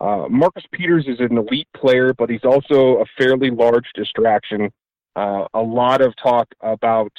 Uh, 0.00 0.26
Marcus 0.30 0.64
Peters 0.72 1.06
is 1.06 1.20
an 1.20 1.36
elite 1.36 1.68
player, 1.76 2.14
but 2.14 2.30
he's 2.30 2.44
also 2.44 2.98
a 2.98 3.04
fairly 3.18 3.50
large 3.50 3.86
distraction. 3.94 4.70
Uh, 5.14 5.44
a 5.52 5.60
lot 5.60 6.00
of 6.00 6.14
talk 6.22 6.48
about 6.62 7.12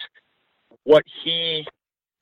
what 0.84 1.04
he 1.24 1.64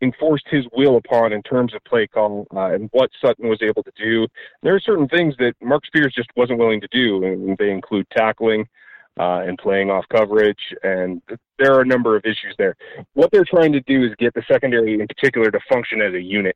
enforced 0.06 0.46
his 0.50 0.66
will 0.72 0.96
upon 0.98 1.34
in 1.34 1.42
terms 1.44 1.74
of 1.74 1.84
play 1.84 2.08
call 2.08 2.48
uh, 2.56 2.74
and 2.74 2.90
what 2.94 3.10
Sutton 3.20 3.50
was 3.50 3.62
able 3.62 3.84
to 3.84 3.92
do. 3.98 4.28
There 4.64 4.76
are 4.76 4.80
certain 4.80 5.08
things 5.10 5.36
that 5.40 5.54
Marcus 5.62 5.90
Peters 5.92 6.14
just 6.16 6.30
wasn't 6.36 6.60
willing 6.60 6.82
to 6.82 6.88
do, 6.92 7.24
and 7.26 7.58
they 7.58 7.72
include 7.72 8.08
tackling 8.16 8.66
uh, 9.20 9.42
and 9.48 9.58
playing 9.58 9.90
off 9.90 10.06
coverage, 10.10 10.60
and 10.84 11.22
there 11.58 11.74
are 11.74 11.82
a 11.82 11.86
number 11.86 12.16
of 12.16 12.24
issues 12.26 12.56
there. 12.58 12.76
What 13.14 13.32
they're 13.32 13.46
trying 13.46 13.74
to 13.74 13.82
do 13.82 14.04
is 14.04 14.12
get 14.20 14.34
the 14.34 14.44
secondary 14.48 15.00
in 15.00 15.08
particular 15.08 15.52
to 15.52 15.60
function 15.70 16.02
as 16.02 16.14
a 16.14 16.22
unit. 16.22 16.56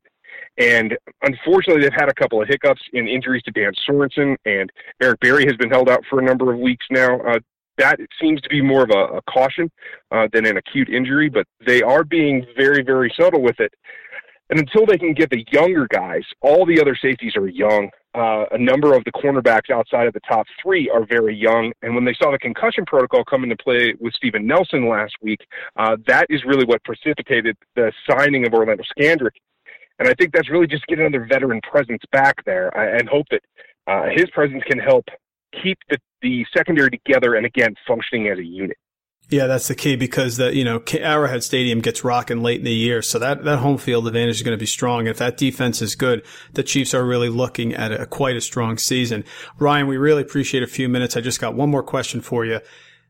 And 0.58 0.96
unfortunately, 1.22 1.82
they've 1.82 1.92
had 1.92 2.08
a 2.08 2.14
couple 2.14 2.42
of 2.42 2.48
hiccups 2.48 2.82
in 2.92 3.08
injuries 3.08 3.42
to 3.44 3.50
Dan 3.50 3.72
Sorensen, 3.88 4.36
and 4.44 4.70
Eric 5.02 5.20
Berry 5.20 5.46
has 5.46 5.56
been 5.56 5.70
held 5.70 5.88
out 5.88 6.04
for 6.08 6.20
a 6.20 6.22
number 6.24 6.52
of 6.52 6.58
weeks 6.58 6.84
now. 6.90 7.20
Uh, 7.20 7.38
that 7.80 7.98
seems 8.20 8.40
to 8.42 8.48
be 8.48 8.62
more 8.62 8.82
of 8.84 8.90
a, 8.90 9.16
a 9.16 9.22
caution 9.22 9.70
uh, 10.10 10.28
than 10.32 10.46
an 10.46 10.56
acute 10.56 10.88
injury, 10.88 11.28
but 11.28 11.46
they 11.66 11.82
are 11.82 12.04
being 12.04 12.46
very, 12.56 12.82
very 12.82 13.12
subtle 13.18 13.42
with 13.42 13.58
it. 13.58 13.72
And 14.50 14.58
until 14.58 14.84
they 14.84 14.98
can 14.98 15.14
get 15.14 15.30
the 15.30 15.44
younger 15.52 15.86
guys, 15.88 16.22
all 16.40 16.66
the 16.66 16.80
other 16.80 16.96
safeties 17.00 17.36
are 17.36 17.46
young. 17.46 17.88
Uh, 18.16 18.44
a 18.50 18.58
number 18.58 18.94
of 18.94 19.04
the 19.04 19.12
cornerbacks 19.12 19.70
outside 19.70 20.08
of 20.08 20.12
the 20.12 20.20
top 20.28 20.44
three 20.60 20.90
are 20.90 21.06
very 21.06 21.36
young. 21.36 21.72
And 21.82 21.94
when 21.94 22.04
they 22.04 22.16
saw 22.20 22.32
the 22.32 22.38
concussion 22.38 22.84
protocol 22.84 23.22
come 23.24 23.44
into 23.44 23.56
play 23.56 23.94
with 24.00 24.12
Steven 24.14 24.46
Nelson 24.46 24.88
last 24.88 25.14
week, 25.22 25.40
uh, 25.76 25.96
that 26.08 26.26
is 26.28 26.44
really 26.44 26.64
what 26.64 26.82
precipitated 26.82 27.56
the 27.76 27.92
signing 28.08 28.44
of 28.44 28.52
Orlando 28.52 28.82
Scandrick 28.98 29.36
and 30.00 30.08
I 30.08 30.14
think 30.14 30.32
that's 30.32 30.50
really 30.50 30.66
just 30.66 30.86
getting 30.86 31.04
another 31.04 31.26
veteran 31.30 31.60
presence 31.70 32.02
back 32.10 32.42
there 32.46 32.70
and 32.70 33.08
hope 33.08 33.26
that 33.30 33.42
uh, 33.86 34.06
his 34.10 34.30
presence 34.30 34.62
can 34.66 34.78
help 34.78 35.04
keep 35.62 35.78
the, 35.88 35.98
the 36.22 36.44
secondary 36.56 36.90
together 36.90 37.34
and 37.34 37.46
again 37.46 37.74
functioning 37.86 38.28
as 38.28 38.38
a 38.38 38.44
unit. 38.44 38.76
Yeah, 39.30 39.46
that's 39.46 39.68
the 39.68 39.76
key 39.76 39.94
because 39.94 40.38
the 40.38 40.54
you 40.54 40.64
know 40.64 40.82
Arrowhead 40.92 41.44
Stadium 41.44 41.80
gets 41.80 42.02
rocking 42.02 42.42
late 42.42 42.58
in 42.58 42.64
the 42.64 42.72
year, 42.72 43.00
so 43.00 43.16
that 43.20 43.44
that 43.44 43.58
home 43.58 43.78
field 43.78 44.08
advantage 44.08 44.36
is 44.36 44.42
going 44.42 44.56
to 44.56 44.60
be 44.60 44.66
strong. 44.66 45.06
If 45.06 45.18
that 45.18 45.36
defense 45.36 45.80
is 45.80 45.94
good, 45.94 46.24
the 46.52 46.64
Chiefs 46.64 46.94
are 46.94 47.04
really 47.04 47.28
looking 47.28 47.72
at 47.72 47.92
a, 47.92 48.06
quite 48.06 48.34
a 48.34 48.40
strong 48.40 48.76
season. 48.76 49.24
Ryan, 49.56 49.86
we 49.86 49.98
really 49.98 50.22
appreciate 50.22 50.64
a 50.64 50.66
few 50.66 50.88
minutes. 50.88 51.16
I 51.16 51.20
just 51.20 51.40
got 51.40 51.54
one 51.54 51.70
more 51.70 51.84
question 51.84 52.20
for 52.20 52.44
you. 52.44 52.58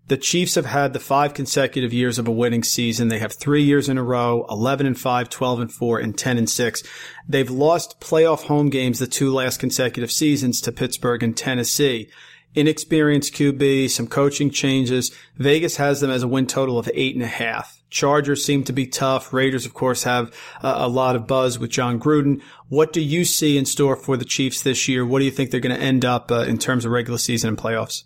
The 0.09 0.18
Chiefs 0.18 0.56
have 0.56 0.66
had 0.66 0.92
the 0.92 1.00
five 1.00 1.32
consecutive 1.32 1.92
years 1.92 2.18
of 2.18 2.28
a 2.28 2.32
winning 2.32 2.64
season. 2.64 3.09
They 3.09 3.20
have 3.20 3.32
three 3.32 3.62
years 3.62 3.88
in 3.88 3.97
a 3.97 4.02
row, 4.02 4.44
11 4.50 4.87
and 4.87 4.99
5, 4.99 5.30
12 5.30 5.61
and 5.61 5.73
4, 5.73 5.99
and 6.00 6.18
10 6.18 6.37
and 6.37 6.50
6. 6.50 6.82
They've 7.28 7.50
lost 7.50 8.00
playoff 8.00 8.42
home 8.42 8.70
games 8.70 8.99
the 8.99 9.06
two 9.06 9.32
last 9.32 9.61
consecutive 9.61 10.11
seasons 10.11 10.61
to 10.62 10.73
Pittsburgh 10.73 11.23
and 11.23 11.37
Tennessee. 11.37 12.11
Inexperienced 12.54 13.35
QB, 13.35 13.90
some 13.90 14.09
coaching 14.09 14.50
changes. 14.50 15.16
Vegas 15.37 15.76
has 15.76 16.00
them 16.00 16.11
as 16.11 16.23
a 16.23 16.28
win 16.28 16.47
total 16.47 16.78
of 16.78 16.90
eight 16.95 17.14
and 17.14 17.23
a 17.23 17.28
half. 17.28 17.80
Chargers 17.90 18.45
seem 18.45 18.64
to 18.64 18.73
be 18.73 18.87
tough. 18.87 19.33
Raiders, 19.33 19.66
of 19.66 19.75
course, 19.75 20.04
have 20.04 20.35
a, 20.62 20.73
a 20.78 20.88
lot 20.88 21.16
of 21.16 21.26
buzz 21.26 21.59
with 21.59 21.71
Jon 21.71 22.00
Gruden. 22.00 22.40
What 22.69 22.92
do 22.92 23.00
you 23.00 23.25
see 23.25 23.57
in 23.57 23.66
store 23.66 23.97
for 23.97 24.16
the 24.16 24.25
Chiefs 24.25 24.62
this 24.62 24.88
year? 24.88 25.07
What 25.07 25.21
do 25.21 25.25
you 25.25 25.30
think 25.30 25.50
they're 25.50 25.61
going 25.61 25.76
to 25.76 25.83
end 25.83 26.04
up 26.04 26.30
uh, 26.30 26.42
in 26.42 26.59
terms 26.59 26.85
of 26.85 26.92
regular 26.92 27.19
season 27.19 27.49
and 27.49 27.59
playoffs? 27.59 28.04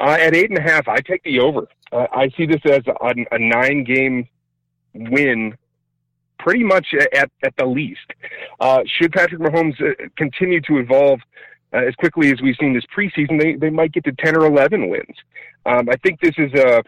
Uh, 0.00 0.16
at 0.20 0.34
eight 0.34 0.50
and 0.50 0.58
a 0.58 0.62
half, 0.62 0.88
I 0.88 0.98
take 1.00 1.22
the 1.22 1.40
over. 1.40 1.66
Uh, 1.92 2.06
I 2.12 2.28
see 2.36 2.46
this 2.46 2.60
as 2.64 2.82
a, 2.86 3.14
a 3.30 3.38
nine 3.38 3.84
game 3.84 4.28
win 4.94 5.56
pretty 6.38 6.62
much 6.62 6.86
at, 7.14 7.30
at 7.42 7.56
the 7.56 7.66
least. 7.66 8.12
Uh, 8.60 8.82
should 8.86 9.12
Patrick 9.12 9.40
Mahomes 9.40 9.80
uh, 9.80 9.94
continue 10.16 10.60
to 10.62 10.78
evolve 10.78 11.20
uh, 11.74 11.78
as 11.78 11.94
quickly 11.96 12.30
as 12.30 12.40
we've 12.40 12.56
seen 12.60 12.72
this 12.72 12.84
preseason, 12.96 13.40
they, 13.40 13.54
they 13.54 13.70
might 13.70 13.92
get 13.92 14.04
to 14.04 14.12
10 14.12 14.36
or 14.36 14.46
11 14.46 14.88
wins. 14.88 15.16
Um, 15.66 15.88
I 15.88 15.96
think 15.96 16.20
this 16.20 16.34
is 16.38 16.52
a, 16.54 16.82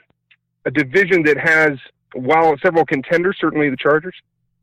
a 0.65 0.71
division 0.71 1.23
that 1.25 1.39
has, 1.39 1.79
while 2.15 2.57
several 2.63 2.85
contenders, 2.85 3.37
certainly 3.41 3.69
the 3.69 3.77
Chargers, 3.77 4.15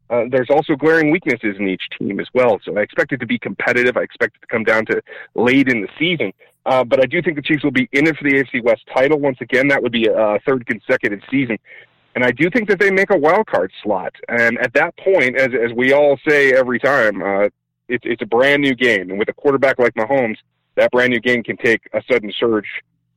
uh, 0.09 0.25
there's 0.29 0.49
also 0.49 0.75
glaring 0.75 1.11
weaknesses 1.11 1.55
in 1.57 1.67
each 1.67 1.83
team 1.97 2.19
as 2.19 2.27
well. 2.33 2.59
So 2.63 2.77
I 2.77 2.81
expect 2.81 3.11
it 3.13 3.17
to 3.17 3.25
be 3.25 3.39
competitive. 3.39 3.97
I 3.97 4.01
expect 4.01 4.35
it 4.37 4.41
to 4.41 4.47
come 4.47 4.63
down 4.63 4.85
to 4.87 5.01
late 5.35 5.67
in 5.67 5.81
the 5.81 5.87
season. 5.97 6.31
Uh, 6.65 6.83
but 6.83 7.01
I 7.01 7.05
do 7.05 7.21
think 7.21 7.35
the 7.35 7.41
Chiefs 7.41 7.63
will 7.63 7.71
be 7.71 7.89
in 7.91 8.07
it 8.07 8.15
for 8.15 8.23
the 8.23 8.35
AFC 8.35 8.63
West 8.63 8.83
title 8.93 9.19
once 9.19 9.37
again. 9.41 9.67
That 9.67 9.81
would 9.81 9.91
be 9.91 10.07
a 10.07 10.39
third 10.45 10.65
consecutive 10.65 11.19
season. 11.29 11.57
And 12.15 12.23
I 12.23 12.31
do 12.31 12.49
think 12.49 12.69
that 12.69 12.79
they 12.79 12.91
make 12.91 13.09
a 13.09 13.17
wild 13.17 13.47
card 13.47 13.71
slot. 13.81 14.13
And 14.29 14.57
at 14.59 14.73
that 14.73 14.95
point, 14.97 15.35
as, 15.35 15.49
as 15.53 15.73
we 15.75 15.93
all 15.93 16.17
say 16.27 16.53
every 16.53 16.79
time, 16.79 17.21
uh, 17.23 17.49
it's, 17.87 18.03
it's 18.05 18.21
a 18.21 18.25
brand 18.25 18.61
new 18.61 18.75
game. 18.75 19.09
And 19.09 19.19
with 19.19 19.29
a 19.29 19.33
quarterback 19.33 19.79
like 19.79 19.93
Mahomes, 19.95 20.37
that 20.75 20.91
brand 20.91 21.11
new 21.11 21.19
game 21.19 21.43
can 21.43 21.57
take 21.57 21.81
a 21.93 22.01
sudden 22.09 22.31
surge 22.37 22.67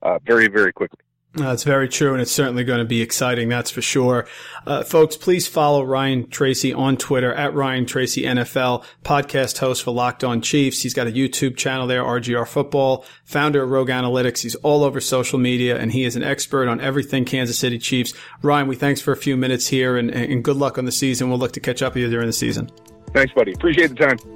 uh, 0.02 0.18
very, 0.26 0.48
very 0.48 0.72
quickly. 0.72 0.98
That's 1.36 1.64
very 1.64 1.86
true, 1.86 2.12
and 2.12 2.22
it's 2.22 2.32
certainly 2.32 2.64
going 2.64 2.78
to 2.78 2.86
be 2.86 3.02
exciting, 3.02 3.50
that's 3.50 3.70
for 3.70 3.82
sure. 3.82 4.26
Uh, 4.66 4.82
folks, 4.82 5.18
please 5.18 5.46
follow 5.46 5.84
Ryan 5.84 6.30
Tracy 6.30 6.72
on 6.72 6.96
Twitter 6.96 7.32
at 7.34 7.52
Ryan 7.52 7.84
Tracy 7.84 8.22
NFL, 8.22 8.82
podcast 9.04 9.58
host 9.58 9.82
for 9.82 9.90
Locked 9.90 10.24
On 10.24 10.40
Chiefs. 10.40 10.80
He's 10.80 10.94
got 10.94 11.06
a 11.06 11.10
YouTube 11.10 11.58
channel 11.58 11.86
there, 11.86 12.02
RGR 12.02 12.48
Football, 12.48 13.04
founder 13.26 13.62
of 13.64 13.70
Rogue 13.70 13.90
Analytics. 13.90 14.40
He's 14.40 14.54
all 14.56 14.82
over 14.82 14.98
social 14.98 15.38
media, 15.38 15.78
and 15.78 15.92
he 15.92 16.04
is 16.04 16.16
an 16.16 16.22
expert 16.22 16.68
on 16.68 16.80
everything 16.80 17.26
Kansas 17.26 17.58
City 17.58 17.78
Chiefs. 17.78 18.14
Ryan, 18.40 18.66
we 18.66 18.74
thanks 18.76 19.02
for 19.02 19.12
a 19.12 19.16
few 19.16 19.36
minutes 19.36 19.66
here, 19.66 19.98
and, 19.98 20.10
and 20.10 20.42
good 20.42 20.56
luck 20.56 20.78
on 20.78 20.86
the 20.86 20.92
season. 20.92 21.28
We'll 21.28 21.38
look 21.38 21.52
to 21.52 21.60
catch 21.60 21.82
up 21.82 21.94
with 21.94 22.04
you 22.04 22.10
during 22.10 22.28
the 22.28 22.32
season. 22.32 22.70
Thanks, 23.12 23.34
buddy. 23.34 23.52
Appreciate 23.52 23.88
the 23.88 23.96
time. 23.96 24.35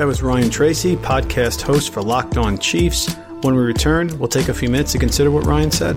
That 0.00 0.06
was 0.06 0.22
Ryan 0.22 0.48
Tracy, 0.48 0.96
podcast 0.96 1.60
host 1.60 1.92
for 1.92 2.00
Locked 2.00 2.38
On 2.38 2.56
Chiefs. 2.56 3.12
When 3.42 3.54
we 3.54 3.60
return, 3.60 4.18
we'll 4.18 4.30
take 4.30 4.48
a 4.48 4.54
few 4.54 4.70
minutes 4.70 4.92
to 4.92 4.98
consider 4.98 5.30
what 5.30 5.44
Ryan 5.44 5.70
said. 5.70 5.94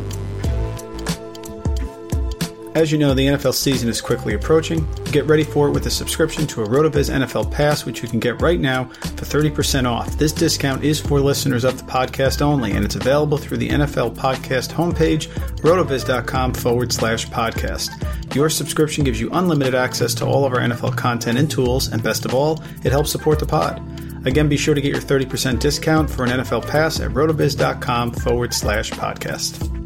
As 2.75 2.91
you 2.91 2.97
know, 2.97 3.13
the 3.13 3.27
NFL 3.27 3.53
season 3.53 3.87
is 3.87 4.01
quickly 4.01 4.33
approaching. 4.33 4.87
Get 5.11 5.27
ready 5.27 5.43
for 5.43 5.67
it 5.67 5.71
with 5.71 5.85
a 5.85 5.91
subscription 5.91 6.47
to 6.47 6.63
a 6.63 6.67
RotoViz 6.67 7.11
NFL 7.11 7.51
Pass, 7.51 7.85
which 7.85 8.01
you 8.01 8.09
can 8.09 8.19
get 8.19 8.41
right 8.41 8.59
now 8.59 8.85
for 8.85 9.25
30% 9.25 9.85
off. 9.85 10.17
This 10.17 10.31
discount 10.31 10.83
is 10.83 10.99
for 10.99 11.19
listeners 11.19 11.65
of 11.65 11.77
the 11.77 11.83
podcast 11.83 12.41
only, 12.41 12.71
and 12.71 12.83
it's 12.83 12.95
available 12.95 13.37
through 13.37 13.57
the 13.57 13.69
NFL 13.69 14.15
Podcast 14.15 14.71
homepage, 14.73 15.27
rotoviz.com 15.59 16.55
forward 16.55 16.91
slash 16.91 17.27
podcast. 17.27 18.35
Your 18.35 18.49
subscription 18.49 19.03
gives 19.03 19.21
you 19.21 19.29
unlimited 19.33 19.75
access 19.75 20.15
to 20.15 20.25
all 20.25 20.43
of 20.43 20.53
our 20.53 20.59
NFL 20.59 20.97
content 20.97 21.37
and 21.37 21.51
tools, 21.51 21.89
and 21.89 22.01
best 22.01 22.25
of 22.25 22.33
all, 22.33 22.59
it 22.83 22.91
helps 22.91 23.11
support 23.11 23.37
the 23.37 23.45
pod. 23.45 23.77
Again, 24.25 24.49
be 24.49 24.57
sure 24.57 24.73
to 24.73 24.81
get 24.81 24.93
your 24.93 25.01
30% 25.01 25.59
discount 25.59 26.09
for 26.09 26.23
an 26.23 26.31
NFL 26.39 26.67
pass 26.67 26.99
at 26.99 27.11
rotoviz.com 27.11 28.13
forward 28.13 28.51
slash 28.51 28.89
podcast. 28.91 29.82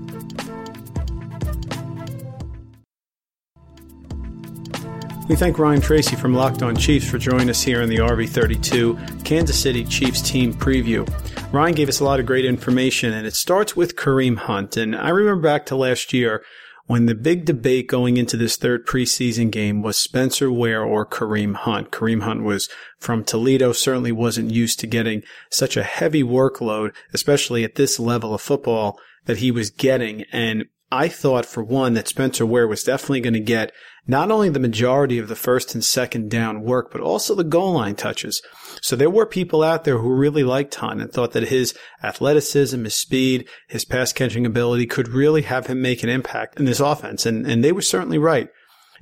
We 5.28 5.36
thank 5.36 5.60
Ryan 5.60 5.82
Tracy 5.82 6.16
from 6.16 6.34
Locked 6.34 6.64
On 6.64 6.74
Chiefs 6.74 7.10
for 7.10 7.18
joining 7.18 7.50
us 7.50 7.62
here 7.62 7.82
in 7.82 7.90
the 7.90 7.98
RV32 7.98 9.26
Kansas 9.26 9.62
City 9.62 9.84
Chiefs 9.84 10.22
team 10.22 10.54
preview. 10.54 11.06
Ryan 11.52 11.76
gave 11.76 11.90
us 11.90 12.00
a 12.00 12.06
lot 12.06 12.22
of 12.22 12.26
great 12.26 12.46
information, 12.46 13.12
and 13.12 13.28
it 13.28 13.34
starts 13.34 13.76
with 13.76 13.98
Kareem 13.98 14.38
Hunt. 14.38 14.78
And 14.78 14.96
I 14.96 15.10
remember 15.10 15.42
back 15.42 15.66
to 15.66 15.76
last 15.76 16.14
year 16.14 16.46
when 16.86 17.08
the 17.08 17.14
big 17.14 17.44
debate 17.44 17.90
going 17.90 18.16
into 18.16 18.38
this 18.38 18.56
third 18.56 18.88
preseason 18.88 19.52
game 19.52 19.82
was 19.82 19.98
Spencer 19.98 20.50
Ware 20.50 20.82
or 20.82 21.06
Kareem 21.06 21.56
Hunt. 21.56 21.92
Kareem 21.92 22.22
Hunt 22.22 22.44
was 22.44 22.70
from 22.98 23.26
Toledo, 23.26 23.74
certainly 23.74 24.14
wasn't 24.14 24.52
used 24.52 24.80
to 24.80 24.88
getting 24.88 25.24
such 25.50 25.76
a 25.76 25.84
heavy 25.84 26.24
workload, 26.24 26.94
especially 27.14 27.66
at 27.66 27.76
this 27.76 28.00
level 28.00 28.34
of 28.34 28.40
football 28.40 28.98
that 29.26 29.40
he 29.40 29.52
was 29.52 29.72
getting. 29.72 30.24
And 30.32 30.68
I 30.92 31.10
thought 31.10 31.46
for 31.46 31.64
one 31.64 31.96
that 31.96 32.08
Spencer 32.08 32.46
Ware 32.46 32.68
was 32.68 32.84
definitely 32.84 33.20
going 33.20 33.34
to 33.34 33.40
get 33.42 33.74
not 34.08 34.32
only 34.32 34.50
the 34.50 34.60
majority 34.60 35.18
of 35.18 35.28
the 35.28 35.36
first 35.36 35.74
and 35.74 35.84
second 35.84 36.32
down 36.32 36.62
work, 36.62 36.92
but 36.92 37.02
also 37.02 37.36
the 37.36 37.44
goal 37.44 37.74
line 37.74 37.96
touches. 37.96 38.42
So 38.82 38.96
there 38.96 39.10
were 39.10 39.26
people 39.26 39.64
out 39.64 39.84
there 39.84 39.98
who 39.98 40.14
really 40.14 40.44
liked 40.44 40.76
Hunt 40.76 41.02
and 41.02 41.12
thought 41.12 41.34
that 41.34 41.50
his 41.50 41.78
athleticism, 42.02 42.86
his 42.86 42.96
speed, 42.96 43.50
his 43.68 43.84
pass 43.84 44.14
catching 44.14 44.46
ability 44.46 44.86
could 44.86 45.10
really 45.10 45.42
have 45.42 45.68
him 45.68 45.82
make 45.82 46.04
an 46.04 46.10
impact 46.10 46.58
in 46.58 46.66
this 46.66 46.80
offense. 46.80 47.26
And, 47.26 47.46
and 47.46 47.64
they 47.64 47.74
were 47.74 47.82
certainly 47.82 48.18
right. 48.18 48.48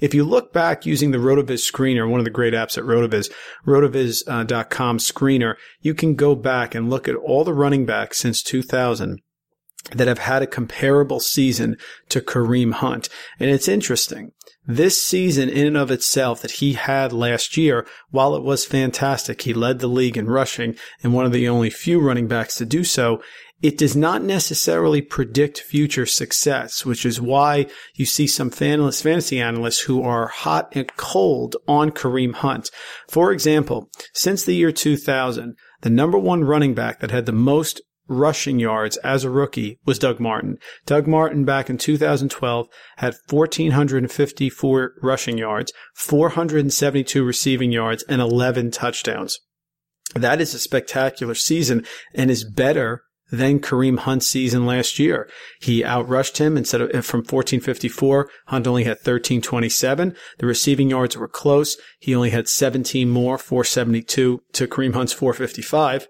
If 0.02 0.13
you 0.13 0.26
look 0.26 0.52
back 0.52 0.86
using 0.86 1.12
the 1.12 1.19
RotoViz 1.19 1.71
screener, 1.71 2.10
one 2.10 2.19
of 2.19 2.26
the 2.26 2.32
great 2.32 2.54
apps 2.54 2.78
at 2.78 2.84
RotoViz, 2.84 3.32
rotoviz.com 3.65 4.95
uh, 4.95 5.00
screener, 5.00 5.56
you 5.82 5.93
can 5.93 6.15
go 6.15 6.36
back 6.36 6.76
and 6.76 6.89
look 6.89 7.08
at 7.08 7.15
all 7.15 7.43
the 7.43 7.54
running 7.54 7.86
backs 7.86 8.17
since 8.17 8.41
2000 8.41 9.21
that 9.91 10.08
have 10.08 10.19
had 10.19 10.41
a 10.41 10.48
comparable 10.48 11.19
season 11.19 11.78
to 12.10 12.21
Kareem 12.21 12.74
Hunt. 12.74 13.10
And 13.39 13.50
it's 13.50 13.67
interesting. 13.67 14.32
This 14.65 15.02
season 15.02 15.48
in 15.48 15.67
and 15.67 15.78
of 15.78 15.91
itself 15.91 16.41
that 16.41 16.52
he 16.52 16.74
had 16.74 17.13
last 17.13 17.56
year, 17.56 17.86
while 18.10 18.36
it 18.36 18.43
was 18.43 18.65
fantastic, 18.65 19.43
he 19.43 19.54
led 19.54 19.80
the 19.80 19.88
league 19.88 20.17
in 20.17 20.26
rushing 20.28 20.76
and 21.04 21.13
one 21.13 21.26
of 21.26 21.32
the 21.32 21.48
only 21.48 21.69
few 21.69 22.00
running 22.00 22.28
backs 22.28 22.58
to 22.58 22.65
do 22.65 22.84
so. 22.84 23.21
It 23.62 23.78
does 23.78 23.95
not 23.95 24.24
necessarily 24.24 25.02
predict 25.02 25.62
future 25.62 26.06
success, 26.06 26.84
which 26.84 27.06
is 27.06 27.21
why 27.21 27.67
you 27.93 28.06
see 28.06 28.28
some 28.28 28.50
fantasy 28.50 29.39
analysts 29.39 29.82
who 29.82 30.04
are 30.04 30.28
hot 30.28 30.69
and 30.76 30.93
cold 30.98 31.56
on 31.67 31.91
Kareem 31.91 32.34
Hunt. 32.34 32.69
For 33.08 33.32
example, 33.32 33.89
since 34.13 34.43
the 34.43 34.56
year 34.56 34.71
2000, 34.71 35.56
the 35.82 35.89
number 35.89 36.17
one 36.17 36.43
running 36.43 36.74
back 36.74 37.00
that 37.00 37.12
had 37.12 37.28
the 37.28 37.32
most 37.32 37.82
rushing 38.08 38.60
yards 38.60 38.98
as 38.98 39.24
a 39.24 39.30
rookie 39.30 39.80
was 39.86 40.00
Doug 40.00 40.20
Martin. 40.20 40.58
Doug 40.86 41.08
Martin 41.08 41.46
back 41.46 41.70
in 41.70 41.78
2012 41.78 42.68
had 42.98 43.15
1,454 43.30 44.94
rushing 45.02 45.38
yards, 45.38 45.74
472 45.96 47.24
receiving 47.24 47.72
yards, 47.72 48.04
and 48.04 48.22
11 48.22 48.72
touchdowns. 48.72 49.39
That 50.13 50.39
is 50.39 50.54
a 50.54 50.60
spectacular 50.60 51.36
season 51.36 51.86
and 52.13 52.30
is 52.30 52.44
better 52.44 53.04
than 53.32 53.60
Kareem 53.60 54.00
Hunt's 54.00 54.28
season 54.28 54.65
last 54.65 55.00
year. 55.00 55.28
He 55.60 55.82
outrushed 55.82 56.38
him 56.38 56.58
instead 56.58 56.82
of 56.82 56.89
from 57.06 57.20
1454. 57.20 58.30
Hunt 58.48 58.68
only 58.68 58.84
had 58.84 58.98
1327. 58.98 60.15
The 60.38 60.46
receiving 60.46 60.91
yards 60.91 61.18
were 61.18 61.28
close. 61.28 61.78
He 62.00 62.13
only 62.13 62.30
had 62.30 62.48
17 62.48 63.10
more, 63.10 63.38
472 63.38 64.41
to 64.54 64.68
Kareem 64.68 64.94
Hunt's 64.94 65.13
455. 65.13 66.08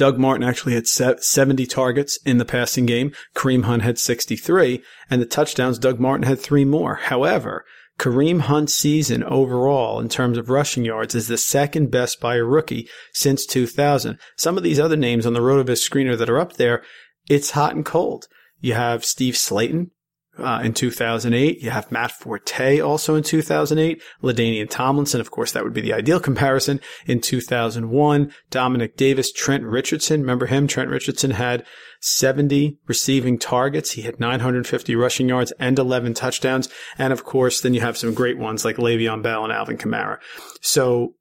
Doug 0.00 0.18
Martin 0.18 0.48
actually 0.48 0.72
had 0.72 0.88
70 0.88 1.66
targets 1.66 2.18
in 2.24 2.38
the 2.38 2.46
passing 2.46 2.86
game. 2.86 3.12
Kareem 3.36 3.64
Hunt 3.64 3.82
had 3.82 3.98
63 3.98 4.82
and 5.10 5.20
the 5.20 5.26
touchdowns, 5.26 5.78
Doug 5.78 6.00
Martin 6.00 6.26
had 6.26 6.40
three 6.40 6.64
more. 6.64 6.94
However, 6.94 7.66
Kareem 7.98 8.40
Hunt's 8.40 8.74
season 8.74 9.22
overall 9.22 10.00
in 10.00 10.08
terms 10.08 10.38
of 10.38 10.48
rushing 10.48 10.86
yards 10.86 11.14
is 11.14 11.28
the 11.28 11.36
second 11.36 11.90
best 11.90 12.18
by 12.18 12.36
a 12.36 12.42
rookie 12.42 12.88
since 13.12 13.44
2000. 13.44 14.18
Some 14.38 14.56
of 14.56 14.62
these 14.62 14.80
other 14.80 14.96
names 14.96 15.26
on 15.26 15.34
the 15.34 15.40
RotoViz 15.40 15.86
screener 15.86 16.16
that 16.16 16.30
are 16.30 16.40
up 16.40 16.54
there, 16.54 16.82
it's 17.28 17.50
hot 17.50 17.74
and 17.74 17.84
cold. 17.84 18.26
You 18.58 18.72
have 18.72 19.04
Steve 19.04 19.34
Slaton, 19.34 19.90
uh, 20.42 20.60
in 20.60 20.74
2008. 20.74 21.60
You 21.60 21.70
have 21.70 21.90
Matt 21.92 22.12
Forte 22.12 22.80
also 22.80 23.14
in 23.14 23.22
2008. 23.22 24.02
LaDainian 24.22 24.68
Tomlinson, 24.68 25.20
of 25.20 25.30
course, 25.30 25.52
that 25.52 25.64
would 25.64 25.72
be 25.72 25.80
the 25.80 25.92
ideal 25.92 26.20
comparison 26.20 26.80
in 27.06 27.20
2001. 27.20 28.32
Domanick 28.50 28.96
Davis, 28.96 29.32
Trent 29.32 29.64
Richardson. 29.64 30.20
Remember 30.20 30.46
him? 30.46 30.66
Trent 30.66 30.90
Richardson 30.90 31.32
had 31.32 31.64
70 32.00 32.78
receiving 32.86 33.38
targets. 33.38 33.92
He 33.92 34.02
had 34.02 34.20
950 34.20 34.96
rushing 34.96 35.28
yards 35.28 35.52
and 35.58 35.78
11 35.78 36.14
touchdowns. 36.14 36.68
And 36.98 37.12
of 37.12 37.24
course, 37.24 37.60
then 37.60 37.74
you 37.74 37.80
have 37.80 37.98
some 37.98 38.14
great 38.14 38.38
ones 38.38 38.64
like 38.64 38.76
Le'Veon 38.76 39.22
Bell 39.22 39.44
and 39.44 39.52
Alvin 39.52 39.76
Kamara. 39.76 40.18
So 40.60 41.14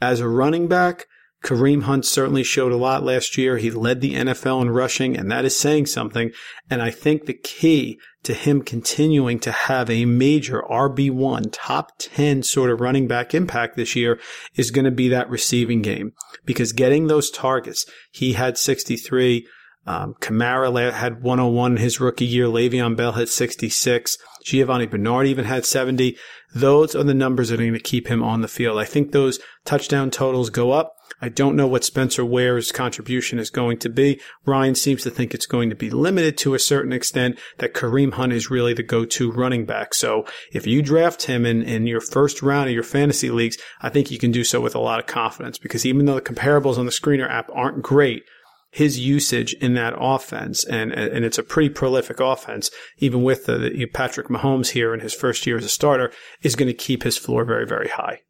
as 0.00 0.20
a 0.20 0.28
running 0.28 0.68
back, 0.68 1.06
Kareem 1.44 1.82
Hunt 1.82 2.04
certainly 2.04 2.42
showed 2.42 2.72
a 2.72 2.76
lot 2.76 3.04
last 3.04 3.38
year. 3.38 3.58
He 3.58 3.70
led 3.70 4.00
the 4.00 4.14
NFL 4.14 4.62
in 4.62 4.70
rushing, 4.70 5.16
and 5.16 5.30
that 5.30 5.44
is 5.44 5.56
saying 5.56 5.86
something. 5.86 6.32
And 6.68 6.82
I 6.82 6.90
think 6.90 7.26
the 7.26 7.34
key 7.34 8.00
to 8.24 8.34
him 8.34 8.62
continuing 8.62 9.38
to 9.40 9.52
have 9.52 9.88
a 9.88 10.04
major 10.04 10.62
RB1 10.68 11.50
top 11.52 11.92
10 11.98 12.42
sort 12.42 12.70
of 12.70 12.80
running 12.80 13.06
back 13.06 13.34
impact 13.34 13.76
this 13.76 13.94
year 13.94 14.18
is 14.56 14.72
going 14.72 14.84
to 14.84 14.90
be 14.90 15.08
that 15.08 15.30
receiving 15.30 15.80
game 15.80 16.12
because 16.44 16.72
getting 16.72 17.06
those 17.06 17.30
targets, 17.30 17.86
he 18.10 18.32
had 18.32 18.58
63. 18.58 19.46
Um, 19.88 20.16
Kamara 20.20 20.92
had 20.92 21.22
101 21.22 21.78
his 21.78 21.98
rookie 21.98 22.26
year. 22.26 22.44
Le'Veon 22.44 22.94
Bell 22.94 23.12
had 23.12 23.30
66. 23.30 24.18
Giovani 24.44 24.84
Bernard 24.84 25.26
even 25.26 25.46
had 25.46 25.64
70. 25.64 26.14
Those 26.54 26.94
are 26.94 27.04
the 27.04 27.14
numbers 27.14 27.48
that 27.48 27.54
are 27.54 27.62
going 27.62 27.72
to 27.72 27.80
keep 27.80 28.06
him 28.06 28.22
on 28.22 28.42
the 28.42 28.48
field. 28.48 28.78
I 28.78 28.84
think 28.84 29.12
those 29.12 29.40
touchdown 29.64 30.10
totals 30.10 30.50
go 30.50 30.72
up. 30.72 30.94
I 31.22 31.30
don't 31.30 31.56
know 31.56 31.66
what 31.66 31.84
Spencer 31.84 32.22
Ware's 32.22 32.70
contribution 32.70 33.38
is 33.38 33.48
going 33.48 33.78
to 33.78 33.88
be. 33.88 34.20
Ryan 34.44 34.74
seems 34.74 35.04
to 35.04 35.10
think 35.10 35.32
it's 35.32 35.46
going 35.46 35.70
to 35.70 35.74
be 35.74 35.88
limited 35.88 36.36
to 36.38 36.52
a 36.52 36.58
certain 36.58 36.92
extent, 36.92 37.38
that 37.56 37.72
Kareem 37.72 38.12
Hunt 38.12 38.34
is 38.34 38.50
really 38.50 38.74
the 38.74 38.82
go-to 38.82 39.32
running 39.32 39.64
back. 39.64 39.94
So 39.94 40.26
if 40.52 40.66
you 40.66 40.82
draft 40.82 41.22
him 41.22 41.46
in, 41.46 41.62
in 41.62 41.86
your 41.86 42.02
first 42.02 42.42
round 42.42 42.68
of 42.68 42.74
your 42.74 42.82
fantasy 42.82 43.30
leagues, 43.30 43.56
I 43.80 43.88
think 43.88 44.10
you 44.10 44.18
can 44.18 44.32
do 44.32 44.44
so 44.44 44.60
with 44.60 44.74
a 44.74 44.80
lot 44.80 45.00
of 45.00 45.06
confidence 45.06 45.56
because 45.56 45.86
even 45.86 46.04
though 46.04 46.16
the 46.16 46.20
comparables 46.20 46.76
on 46.76 46.84
the 46.84 46.92
screener 46.92 47.28
app 47.28 47.50
aren't 47.54 47.82
great, 47.82 48.24
his 48.70 48.98
usage 48.98 49.54
in 49.54 49.74
that 49.74 49.94
offense, 49.98 50.64
and 50.64 50.92
and 50.92 51.24
it's 51.24 51.38
a 51.38 51.42
pretty 51.42 51.70
prolific 51.70 52.20
offense, 52.20 52.70
even 52.98 53.22
with 53.22 53.46
the, 53.46 53.58
the 53.58 53.86
Patrick 53.86 54.28
Mahomes 54.28 54.70
here 54.70 54.92
in 54.92 55.00
his 55.00 55.14
first 55.14 55.46
year 55.46 55.56
as 55.56 55.64
a 55.64 55.70
starter, 55.70 56.12
is 56.42 56.56
going 56.56 56.68
to 56.68 56.74
keep 56.74 57.02
his 57.02 57.16
floor 57.16 57.44
very 57.44 57.66
very 57.66 57.88
high. 57.88 58.20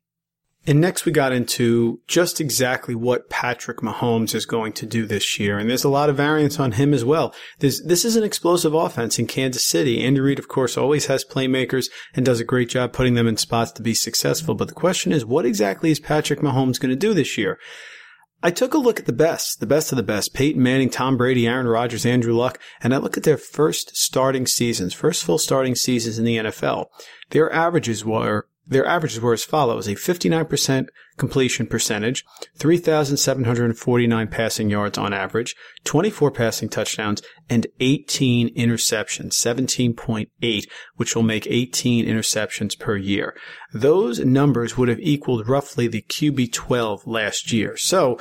And 0.66 0.82
next 0.82 1.06
we 1.06 1.12
got 1.12 1.32
into 1.32 2.02
just 2.06 2.42
exactly 2.42 2.94
what 2.94 3.30
Patrick 3.30 3.78
Mahomes 3.78 4.34
is 4.34 4.44
going 4.44 4.74
to 4.74 4.84
do 4.84 5.06
this 5.06 5.38
year. 5.38 5.56
And 5.56 5.70
there's 5.70 5.84
a 5.84 5.88
lot 5.88 6.10
of 6.10 6.16
variance 6.16 6.60
on 6.60 6.72
him 6.72 6.92
as 6.92 7.06
well. 7.06 7.34
There's, 7.60 7.80
this 7.80 8.04
is 8.04 8.16
an 8.16 8.24
explosive 8.24 8.74
offense 8.74 9.18
in 9.18 9.28
Kansas 9.28 9.64
City. 9.64 10.04
Andy 10.04 10.20
Reid, 10.20 10.38
of 10.38 10.48
course, 10.48 10.76
always 10.76 11.06
has 11.06 11.24
playmakers 11.24 11.86
and 12.14 12.26
does 12.26 12.38
a 12.38 12.44
great 12.44 12.68
job 12.68 12.92
putting 12.92 13.14
them 13.14 13.26
in 13.26 13.38
spots 13.38 13.72
to 13.72 13.82
be 13.82 13.94
successful. 13.94 14.54
But 14.54 14.68
the 14.68 14.74
question 14.74 15.10
is, 15.10 15.24
what 15.24 15.46
exactly 15.46 15.90
is 15.90 16.00
Patrick 16.00 16.40
Mahomes 16.40 16.78
going 16.78 16.90
to 16.90 16.96
do 16.96 17.14
this 17.14 17.38
year? 17.38 17.58
I 18.40 18.52
took 18.52 18.72
a 18.72 18.78
look 18.78 19.00
at 19.00 19.06
the 19.06 19.12
best, 19.12 19.58
the 19.58 19.66
best 19.66 19.90
of 19.90 19.96
the 19.96 20.02
best, 20.04 20.32
Peyton 20.32 20.62
Manning, 20.62 20.90
Tom 20.90 21.16
Brady, 21.16 21.48
Aaron 21.48 21.66
Rodgers, 21.66 22.06
Andrew 22.06 22.32
Luck, 22.32 22.60
and 22.80 22.94
I 22.94 22.98
look 22.98 23.16
at 23.16 23.24
their 23.24 23.36
first 23.36 23.96
starting 23.96 24.46
seasons, 24.46 24.94
first 24.94 25.24
full 25.24 25.38
starting 25.38 25.74
seasons 25.74 26.18
in 26.18 26.24
the 26.24 26.36
NFL. 26.36 26.86
Their 27.30 27.52
averages 27.52 28.04
were 28.04 28.46
their 28.68 28.86
averages 28.86 29.20
were 29.20 29.32
as 29.32 29.44
follows: 29.44 29.88
a 29.88 29.94
59% 29.94 30.86
completion 31.16 31.66
percentage, 31.66 32.24
3,749 32.56 34.28
passing 34.28 34.70
yards 34.70 34.96
on 34.96 35.12
average, 35.12 35.56
24 35.84 36.30
passing 36.30 36.68
touchdowns, 36.68 37.22
and 37.50 37.66
18 37.80 38.54
interceptions, 38.54 39.32
17.8, 39.32 40.64
which 40.96 41.16
will 41.16 41.22
make 41.22 41.46
18 41.46 42.06
interceptions 42.06 42.78
per 42.78 42.96
year. 42.96 43.34
Those 43.72 44.20
numbers 44.20 44.78
would 44.78 44.88
have 44.88 45.00
equaled 45.00 45.48
roughly 45.48 45.88
the 45.88 46.02
QB 46.02 46.52
12 46.52 47.06
last 47.06 47.52
year. 47.52 47.76
So 47.76 48.18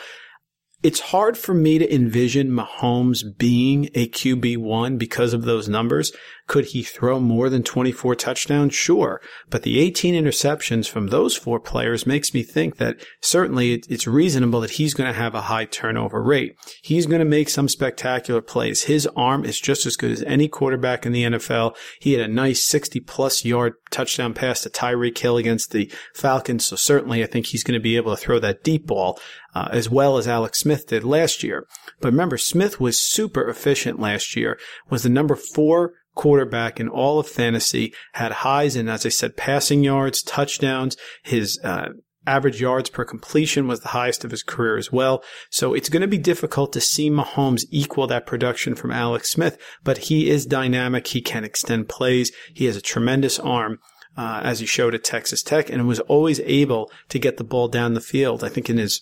it's 0.83 0.99
hard 0.99 1.37
for 1.37 1.53
me 1.53 1.79
to 1.79 1.93
envision 1.93 2.51
Mahomes 2.51 3.23
being 3.37 3.89
a 3.95 4.07
QB1 4.09 4.97
because 4.97 5.33
of 5.33 5.43
those 5.43 5.67
numbers. 5.67 6.11
Could 6.47 6.67
he 6.67 6.81
throw 6.81 7.19
more 7.19 7.49
than 7.49 7.61
24 7.61 8.15
touchdowns? 8.15 8.73
Sure. 8.73 9.21
But 9.49 9.63
the 9.63 9.79
18 9.79 10.15
interceptions 10.15 10.87
from 10.87 11.07
those 11.07 11.35
four 11.35 11.59
players 11.59 12.07
makes 12.07 12.33
me 12.33 12.41
think 12.41 12.77
that 12.77 13.05
certainly 13.21 13.83
it's 13.89 14.07
reasonable 14.07 14.61
that 14.61 14.71
he's 14.71 14.93
going 14.93 15.11
to 15.11 15.19
have 15.19 15.35
a 15.35 15.41
high 15.41 15.65
turnover 15.65 16.23
rate. 16.23 16.55
He's 16.81 17.05
going 17.05 17.19
to 17.19 17.25
make 17.25 17.49
some 17.49 17.67
spectacular 17.67 18.41
plays. 18.41 18.83
His 18.83 19.07
arm 19.07 19.43
is 19.43 19.59
just 19.59 19.85
as 19.85 19.97
good 19.97 20.11
as 20.11 20.23
any 20.23 20.47
quarterback 20.47 21.05
in 21.05 21.11
the 21.11 21.23
NFL. 21.23 21.75
He 21.99 22.13
had 22.13 22.29
a 22.29 22.33
nice 22.33 22.63
60 22.63 23.01
plus 23.01 23.43
yard 23.43 23.73
touchdown 23.91 24.33
pass 24.33 24.61
to 24.61 24.69
Tyreek 24.69 25.17
Hill 25.17 25.35
against 25.35 25.71
the 25.71 25.91
Falcons. 26.13 26.65
So 26.65 26.77
certainly 26.77 27.23
I 27.23 27.27
think 27.27 27.47
he's 27.47 27.63
going 27.63 27.77
to 27.77 27.83
be 27.83 27.97
able 27.97 28.15
to 28.15 28.21
throw 28.21 28.39
that 28.39 28.63
deep 28.63 28.87
ball. 28.87 29.19
Uh, 29.55 29.69
as 29.71 29.89
well 29.89 30.19
as 30.19 30.27
Alex 30.27 30.59
Smith 30.59 30.85
did 30.85 31.03
last 31.03 31.41
year. 31.41 31.65
But 31.99 32.11
remember, 32.11 32.37
Smith 32.37 32.79
was 32.79 33.01
super 33.01 33.49
efficient 33.49 33.99
last 33.99 34.35
year, 34.35 34.59
was 34.91 35.01
the 35.01 35.09
number 35.09 35.35
four 35.35 35.93
quarterback 36.17 36.79
in 36.81 36.89
all 36.89 37.19
of 37.19 37.27
fantasy, 37.27 37.93
had 38.13 38.31
highs 38.31 38.75
in, 38.75 38.89
as 38.89 39.05
I 39.05 39.09
said, 39.09 39.37
passing 39.37 39.83
yards, 39.83 40.21
touchdowns. 40.21 40.97
His 41.23 41.57
uh, 41.63 41.89
average 42.25 42.59
yards 42.59 42.89
per 42.89 43.05
completion 43.05 43.67
was 43.67 43.79
the 43.79 43.89
highest 43.89 44.25
of 44.25 44.31
his 44.31 44.43
career 44.43 44.77
as 44.77 44.91
well. 44.91 45.23
So 45.49 45.73
it's 45.73 45.89
going 45.89 46.01
to 46.01 46.07
be 46.07 46.17
difficult 46.17 46.73
to 46.73 46.81
see 46.81 47.09
Mahomes 47.09 47.63
equal 47.71 48.05
that 48.07 48.25
production 48.25 48.75
from 48.75 48.91
Alex 48.91 49.31
Smith, 49.31 49.57
but 49.83 49.97
he 50.09 50.29
is 50.29 50.45
dynamic. 50.45 51.07
He 51.07 51.21
can 51.21 51.45
extend 51.45 51.87
plays. 51.87 52.31
He 52.53 52.65
has 52.65 52.75
a 52.75 52.81
tremendous 52.81 53.39
arm. 53.39 53.79
Uh, 54.19 54.41
as 54.43 54.59
he 54.59 54.65
showed 54.65 54.95
at 54.95 55.03
Texas 55.03 55.43
Tech 55.43 55.69
and 55.69 55.87
was 55.87 55.99
always 55.99 56.39
able 56.39 56.89
to 57.09 57.19
get 57.19 57.37
the 57.37 57.43
ball 57.43 57.67
down 57.67 57.93
the 57.93 58.01
field. 58.01 58.43
I 58.43 58.49
think 58.49 58.67
in 58.67 58.79
his 58.79 59.01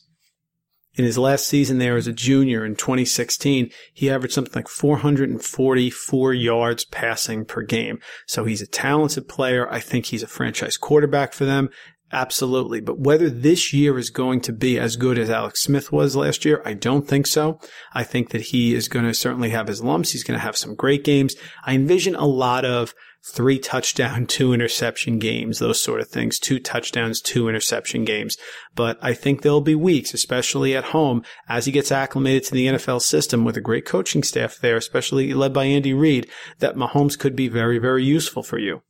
in 0.96 1.06
his 1.06 1.18
last 1.18 1.48
season 1.48 1.78
there 1.78 1.98
as 1.98 2.08
a 2.08 2.14
junior 2.14 2.66
in 2.66 2.76
2016, 2.76 3.70
he 3.94 4.10
averaged 4.10 4.34
something 4.34 4.54
like 4.56 4.68
444 4.68 6.34
yards 6.34 6.86
passing 6.86 7.46
per 7.46 7.62
game. 7.62 8.00
So 8.28 8.46
he's 8.46 8.62
a 8.62 8.68
talented 8.68 9.28
player. 9.28 9.72
I 9.72 9.80
think 9.80 10.08
he's 10.08 10.24
a 10.24 10.28
franchise 10.28 10.78
quarterback 10.78 11.34
for 11.34 11.46
them. 11.46 11.70
Absolutely. 12.12 12.82
But 12.82 13.00
whether 13.00 13.30
this 13.30 13.74
year 13.74 13.98
is 13.98 14.10
going 14.10 14.40
to 14.42 14.54
be 14.54 14.80
as 14.80 14.96
good 14.96 15.18
as 15.18 15.30
Alex 15.30 15.64
Smith 15.64 15.92
was 15.92 16.16
last 16.16 16.46
year, 16.46 16.62
I 16.64 16.74
don't 16.74 17.08
think 17.08 17.28
so. 17.28 17.60
I 17.94 18.04
think 18.04 18.30
that 18.30 18.42
he 18.42 18.76
is 18.76 18.88
going 18.88 19.06
to 19.06 19.14
certainly 19.14 19.50
have 19.50 19.68
his 19.68 19.84
lumps. 19.84 20.12
He's 20.12 20.24
going 20.24 20.40
to 20.40 20.46
have 20.46 20.56
some 20.56 20.76
great 20.76 21.04
games. 21.04 21.36
I 21.66 21.74
envision 21.74 22.16
a 22.16 22.26
lot 22.26 22.64
of 22.64 22.94
three 23.26 23.60
touchdown, 23.60 24.26
two 24.28 24.54
interception 24.54 25.20
games, 25.20 25.60
those 25.60 25.82
sort 25.82 26.02
of 26.02 26.08
things, 26.08 26.40
two 26.40 26.60
touchdowns, 26.60 27.22
two 27.22 27.50
interception 27.50 28.06
games. 28.06 28.38
But 28.76 28.98
I 29.02 29.14
think 29.14 29.42
there'll 29.42 29.62
be 29.62 29.76
weeks, 29.76 30.14
especially 30.14 30.76
at 30.76 30.86
home, 30.86 31.24
as 31.48 31.66
he 31.66 31.72
gets 31.72 31.92
acclimated 31.92 32.44
to 32.46 32.54
the 32.54 32.68
NFL 32.68 33.02
system 33.02 33.44
with 33.44 33.58
a 33.58 33.62
great 33.62 33.86
coaching 33.86 34.24
staff 34.24 34.58
there, 34.58 34.78
especially 34.78 35.34
led 35.34 35.54
by 35.54 35.66
Andy 35.66 35.94
Reid, 35.94 36.30
that 36.60 36.76
Mahomes 36.76 37.18
could 37.18 37.36
be 37.36 37.48
very, 37.48 37.80
very 37.80 38.04
useful 38.04 38.44
for 38.44 38.60
you. 38.60 38.82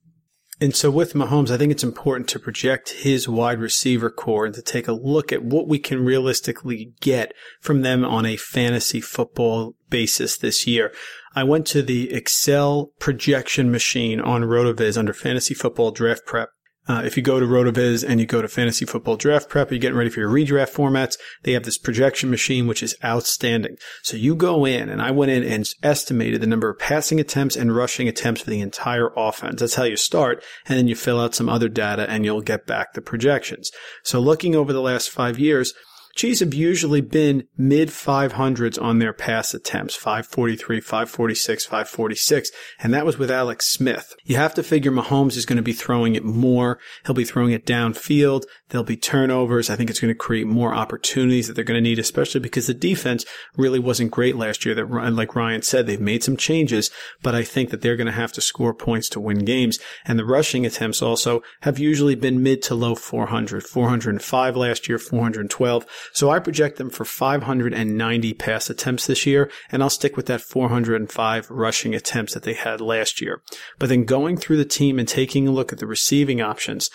And 0.61 0.73
so 0.73 0.89
with 0.89 1.13
Mahomes, 1.13 1.51
I 1.51 1.57
think 1.57 1.73
it's 1.73 1.83
important 1.83 2.29
to 2.29 2.39
project 2.39 2.91
his 2.91 3.27
wide 3.27 3.59
receiver 3.59 4.09
corps 4.09 4.45
and 4.45 4.55
to 4.55 4.61
take 4.61 4.87
a 4.87 4.93
look 4.93 5.33
at 5.33 5.43
what 5.43 5.67
we 5.67 5.79
can 5.79 6.05
realistically 6.05 6.93
get 7.01 7.33
from 7.59 7.81
them 7.81 8.05
on 8.05 8.25
a 8.25 8.37
fantasy 8.37 9.01
football 9.01 9.75
basis 9.89 10.37
this 10.37 10.65
year. 10.65 10.93
I 11.35 11.43
went 11.43 11.67
to 11.67 11.81
the 11.81 12.13
Excel 12.13 12.91
projection 12.97 13.69
machine 13.69 14.21
on 14.21 14.43
RotoViz 14.43 14.97
under 14.97 15.13
fantasy 15.13 15.53
football 15.53 15.91
draft 15.91 16.25
prep. 16.25 16.49
Uh, 16.87 17.01
if 17.03 17.17
you 17.17 17.23
go 17.23 17.39
to 17.39 17.45
RotoViz 17.45 18.07
and 18.07 18.19
you 18.19 18.27
go 18.27 18.43
to 18.43 18.47
Fantasy 18.47 18.85
Football 18.85 19.15
Draft 19.15 19.49
Prep, 19.49 19.71
you're 19.71 19.79
getting 19.79 19.97
ready 19.97 20.11
for 20.11 20.19
your 20.19 20.29
redraft 20.29 20.71
formats. 20.71 21.17
They 21.41 21.53
have 21.53 21.63
this 21.63 21.79
projection 21.79 22.29
machine, 22.29 22.67
which 22.67 22.83
is 22.83 22.95
outstanding. 23.03 23.77
So 24.03 24.17
you 24.17 24.35
go 24.35 24.65
in, 24.65 24.89
and 24.89 25.01
I 25.01 25.09
went 25.09 25.31
in 25.31 25.43
and 25.43 25.67
estimated 25.81 26.41
the 26.41 26.47
number 26.47 26.69
of 26.69 26.77
passing 26.77 27.19
attempts 27.19 27.55
and 27.55 27.75
rushing 27.75 28.07
attempts 28.07 28.41
for 28.41 28.51
the 28.51 28.61
entire 28.61 29.09
offense. 29.17 29.61
That's 29.61 29.75
how 29.75 29.83
you 29.83 29.97
start, 29.97 30.43
and 30.67 30.77
then 30.77 30.87
you 30.87 30.95
fill 30.95 31.19
out 31.19 31.33
some 31.33 31.49
other 31.49 31.69
data, 31.69 32.07
and 32.07 32.23
you'll 32.23 32.41
get 32.41 32.67
back 32.67 32.93
the 32.93 33.01
projections. 33.01 33.71
So 34.03 34.19
looking 34.19 34.55
over 34.55 34.71
the 34.71 34.81
last 34.81 35.09
five 35.09 35.39
years, 35.39 35.73
Chiefs 36.15 36.39
have 36.39 36.53
usually 36.53 37.01
been 37.01 37.45
mid 37.57 37.89
500s 37.89 38.81
on 38.81 38.99
their 38.99 39.11
pass 39.11 39.53
attempts 39.53 39.97
543, 39.97 40.79
546, 40.79 41.65
546, 41.65 42.51
and 42.79 42.93
that 42.93 43.05
was 43.05 43.17
with 43.17 43.29
Alex 43.29 43.67
Smith. 43.67 44.15
You 44.23 44.37
have 44.37 44.53
to 44.53 44.63
figure 44.63 44.93
Mahomes 44.93 45.35
is 45.35 45.45
going 45.45 45.57
to 45.57 45.61
be 45.61 45.73
throwing 45.73 46.15
it 46.15 46.23
more. 46.23 46.79
He'll 47.05 47.15
be 47.15 47.25
throwing 47.25 47.51
it 47.51 47.65
downfield. 47.65 48.43
There'll 48.69 48.85
be 48.85 48.95
turnovers. 48.95 49.69
I 49.69 49.75
think 49.75 49.89
it's 49.89 49.99
going 49.99 50.13
to 50.13 50.17
create 50.17 50.47
more 50.47 50.73
opportunities 50.73 51.47
that 51.47 51.53
they're 51.53 51.65
going 51.65 51.83
to 51.83 51.89
need, 51.89 51.99
especially 51.99 52.39
because 52.39 52.67
the 52.67 52.73
defense 52.73 53.25
really 53.57 53.79
wasn't 53.79 54.11
great 54.11 54.37
last 54.37 54.65
year. 54.65 54.73
That, 54.73 54.89
like 54.89 55.35
Ryan 55.35 55.63
said, 55.63 55.85
they've 55.85 55.99
made 55.99 56.23
some 56.23 56.37
changes, 56.37 56.91
but 57.23 57.35
I 57.35 57.43
think 57.43 57.71
that 57.71 57.81
they're 57.81 57.97
going 57.97 58.05
to 58.07 58.13
have 58.13 58.31
to 58.33 58.41
score 58.41 58.73
points 58.73 59.09
to 59.09 59.19
win 59.19 59.43
games. 59.43 59.79
And 60.05 60.17
the 60.17 60.25
rushing 60.25 60.65
attempts 60.65 61.01
also 61.01 61.43
have 61.61 61.77
usually 61.77 62.15
been 62.15 62.41
mid 62.41 62.61
to 62.63 62.75
low 62.75 62.95
400, 62.95 63.65
405 63.65 64.55
last 64.55 64.87
year, 64.87 64.97
412. 64.97 65.85
So 66.13 66.29
I 66.29 66.39
project 66.39 66.77
them 66.77 66.89
for 66.89 67.05
590 67.05 68.33
pass 68.33 68.69
attempts 68.69 69.07
this 69.07 69.25
year, 69.25 69.51
and 69.71 69.81
I'll 69.81 69.89
stick 69.89 70.15
with 70.15 70.25
that 70.27 70.41
405 70.41 71.49
rushing 71.49 71.95
attempts 71.95 72.33
that 72.33 72.43
they 72.43 72.53
had 72.53 72.81
last 72.81 73.21
year. 73.21 73.41
But 73.79 73.89
then 73.89 74.05
going 74.05 74.37
through 74.37 74.57
the 74.57 74.65
team 74.65 74.99
and 74.99 75.07
taking 75.07 75.47
a 75.47 75.51
look 75.51 75.71
at 75.71 75.79
the 75.79 75.87
receiving 75.87 76.41
options, 76.41 76.89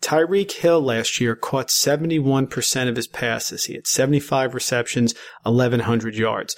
Tyreek 0.00 0.52
Hill 0.52 0.80
last 0.80 1.20
year 1.20 1.34
caught 1.34 1.68
71% 1.68 2.88
of 2.88 2.96
his 2.96 3.08
passes. 3.08 3.64
He 3.64 3.74
had 3.74 3.86
75 3.86 4.54
receptions, 4.54 5.14
1100 5.42 6.14
yards. 6.14 6.56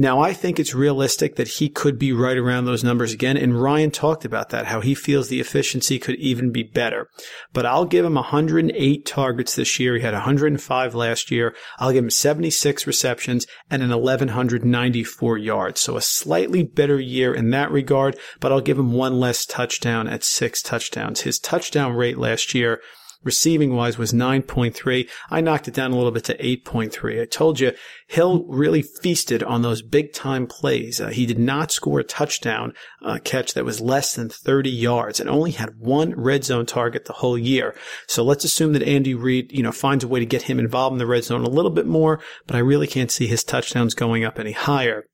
Now, 0.00 0.20
I 0.20 0.32
think 0.32 0.60
it's 0.60 0.76
realistic 0.76 1.34
that 1.34 1.48
he 1.48 1.68
could 1.68 1.98
be 1.98 2.12
right 2.12 2.36
around 2.36 2.66
those 2.66 2.84
numbers 2.84 3.12
again. 3.12 3.36
And 3.36 3.60
Ryan 3.60 3.90
talked 3.90 4.24
about 4.24 4.50
that, 4.50 4.66
how 4.66 4.80
he 4.80 4.94
feels 4.94 5.26
the 5.26 5.40
efficiency 5.40 5.98
could 5.98 6.14
even 6.20 6.52
be 6.52 6.62
better. 6.62 7.08
But 7.52 7.66
I'll 7.66 7.84
give 7.84 8.04
him 8.04 8.14
108 8.14 9.04
targets 9.04 9.56
this 9.56 9.80
year. 9.80 9.96
He 9.96 10.02
had 10.02 10.14
105 10.14 10.94
last 10.94 11.32
year. 11.32 11.52
I'll 11.80 11.90
give 11.90 12.04
him 12.04 12.10
76 12.10 12.86
receptions 12.86 13.44
and 13.68 13.82
an 13.82 13.90
1194 13.90 15.38
yards. 15.38 15.80
So 15.80 15.96
a 15.96 16.00
slightly 16.00 16.62
better 16.62 17.00
year 17.00 17.34
in 17.34 17.50
that 17.50 17.72
regard, 17.72 18.16
but 18.38 18.52
I'll 18.52 18.60
give 18.60 18.78
him 18.78 18.92
one 18.92 19.18
less 19.18 19.44
touchdown 19.44 20.06
at 20.06 20.22
six 20.22 20.62
touchdowns. 20.62 21.22
His 21.22 21.40
touchdown 21.40 21.94
rate 21.94 22.18
last 22.18 22.54
year 22.54 22.80
receiving 23.22 23.74
wise 23.74 23.98
was 23.98 24.12
9.3. 24.12 25.08
I 25.30 25.40
knocked 25.40 25.68
it 25.68 25.74
down 25.74 25.92
a 25.92 25.96
little 25.96 26.12
bit 26.12 26.24
to 26.24 26.36
8.3. 26.36 27.22
I 27.22 27.24
told 27.24 27.60
you 27.60 27.72
Hill 28.06 28.44
really 28.48 28.82
feasted 28.82 29.42
on 29.42 29.62
those 29.62 29.82
big 29.82 30.12
time 30.12 30.46
plays. 30.46 31.00
Uh, 31.00 31.08
he 31.08 31.26
did 31.26 31.38
not 31.38 31.70
score 31.70 32.00
a 32.00 32.04
touchdown 32.04 32.74
uh, 33.02 33.18
catch 33.22 33.54
that 33.54 33.64
was 33.64 33.80
less 33.80 34.14
than 34.14 34.28
30 34.28 34.70
yards 34.70 35.20
and 35.20 35.28
only 35.28 35.50
had 35.50 35.78
one 35.78 36.14
red 36.14 36.44
zone 36.44 36.66
target 36.66 37.04
the 37.04 37.14
whole 37.14 37.38
year. 37.38 37.74
So 38.06 38.22
let's 38.22 38.44
assume 38.44 38.72
that 38.74 38.82
Andy 38.82 39.14
Reid, 39.14 39.52
you 39.52 39.62
know, 39.62 39.72
finds 39.72 40.04
a 40.04 40.08
way 40.08 40.20
to 40.20 40.26
get 40.26 40.42
him 40.42 40.58
involved 40.58 40.94
in 40.94 40.98
the 40.98 41.06
red 41.06 41.24
zone 41.24 41.44
a 41.44 41.50
little 41.50 41.70
bit 41.70 41.86
more, 41.86 42.20
but 42.46 42.56
I 42.56 42.60
really 42.60 42.86
can't 42.86 43.10
see 43.10 43.26
his 43.26 43.44
touchdowns 43.44 43.94
going 43.94 44.24
up 44.24 44.38
any 44.38 44.52
higher. 44.52 45.04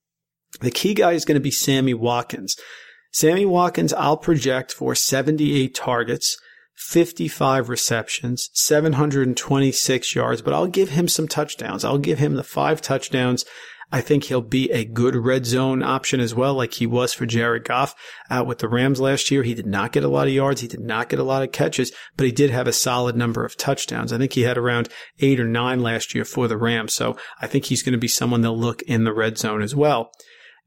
The 0.61 0.71
key 0.71 0.95
guy 0.95 1.13
is 1.13 1.25
going 1.25 1.37
to 1.37 1.41
be 1.41 1.51
Sammy 1.51 1.95
Watkins. 1.95 2.57
Sammy 3.13 3.47
Watkins, 3.47 3.93
I'll 3.93 4.17
project 4.17 4.73
for 4.73 4.95
78 4.95 5.75
targets, 5.75 6.37
55 6.75 7.69
receptions, 7.69 8.51
726 8.53 10.15
yards, 10.15 10.43
but 10.43 10.53
I'll 10.53 10.67
give 10.67 10.91
him 10.91 11.09
some 11.09 11.29
touchdowns. 11.29 11.85
I'll 11.85 11.99
give 11.99 12.19
him 12.19 12.35
the 12.35 12.43
five 12.43 12.81
touchdowns. 12.81 13.45
I 13.93 14.01
think 14.01 14.25
he'll 14.25 14.41
be 14.41 14.73
a 14.73 14.85
good 14.85 15.15
red 15.15 15.47
zone 15.47 15.83
option 15.83 16.19
as 16.19 16.35
well, 16.35 16.55
like 16.55 16.75
he 16.75 16.87
was 16.87 17.15
for 17.15 17.27
Jared 17.27 17.65
Goff 17.65 17.95
out 18.29 18.47
with 18.47 18.59
the 18.59 18.69
Rams 18.69 19.01
last 19.01 19.31
year. 19.31 19.45
He 19.45 19.55
did 19.55 19.67
not 19.67 19.93
get 19.93 20.03
a 20.03 20.09
lot 20.09 20.27
of 20.27 20.33
yards. 20.33 20.63
He 20.63 20.67
did 20.67 20.81
not 20.81 21.09
get 21.09 21.21
a 21.21 21.25
lot 21.25 21.45
of 21.45 21.53
catches, 21.53 21.93
but 22.17 22.27
he 22.27 22.33
did 22.33 22.51
have 22.51 22.67
a 22.67 22.73
solid 22.73 23.15
number 23.15 23.45
of 23.45 23.57
touchdowns. 23.57 24.13
I 24.13 24.19
think 24.19 24.33
he 24.33 24.43
had 24.43 24.59
around 24.59 24.89
eight 25.21 25.39
or 25.39 25.47
nine 25.47 25.81
last 25.81 26.15
year 26.15 26.25
for 26.25 26.49
the 26.49 26.57
Rams. 26.57 26.93
So 26.93 27.17
I 27.41 27.47
think 27.47 27.67
he's 27.67 27.85
going 27.85 27.93
to 27.93 27.99
be 27.99 28.09
someone 28.09 28.41
they'll 28.41 28.59
look 28.59 28.83
in 28.83 29.05
the 29.05 29.15
red 29.15 29.39
zone 29.39 29.63
as 29.63 29.77
well. 29.77 30.11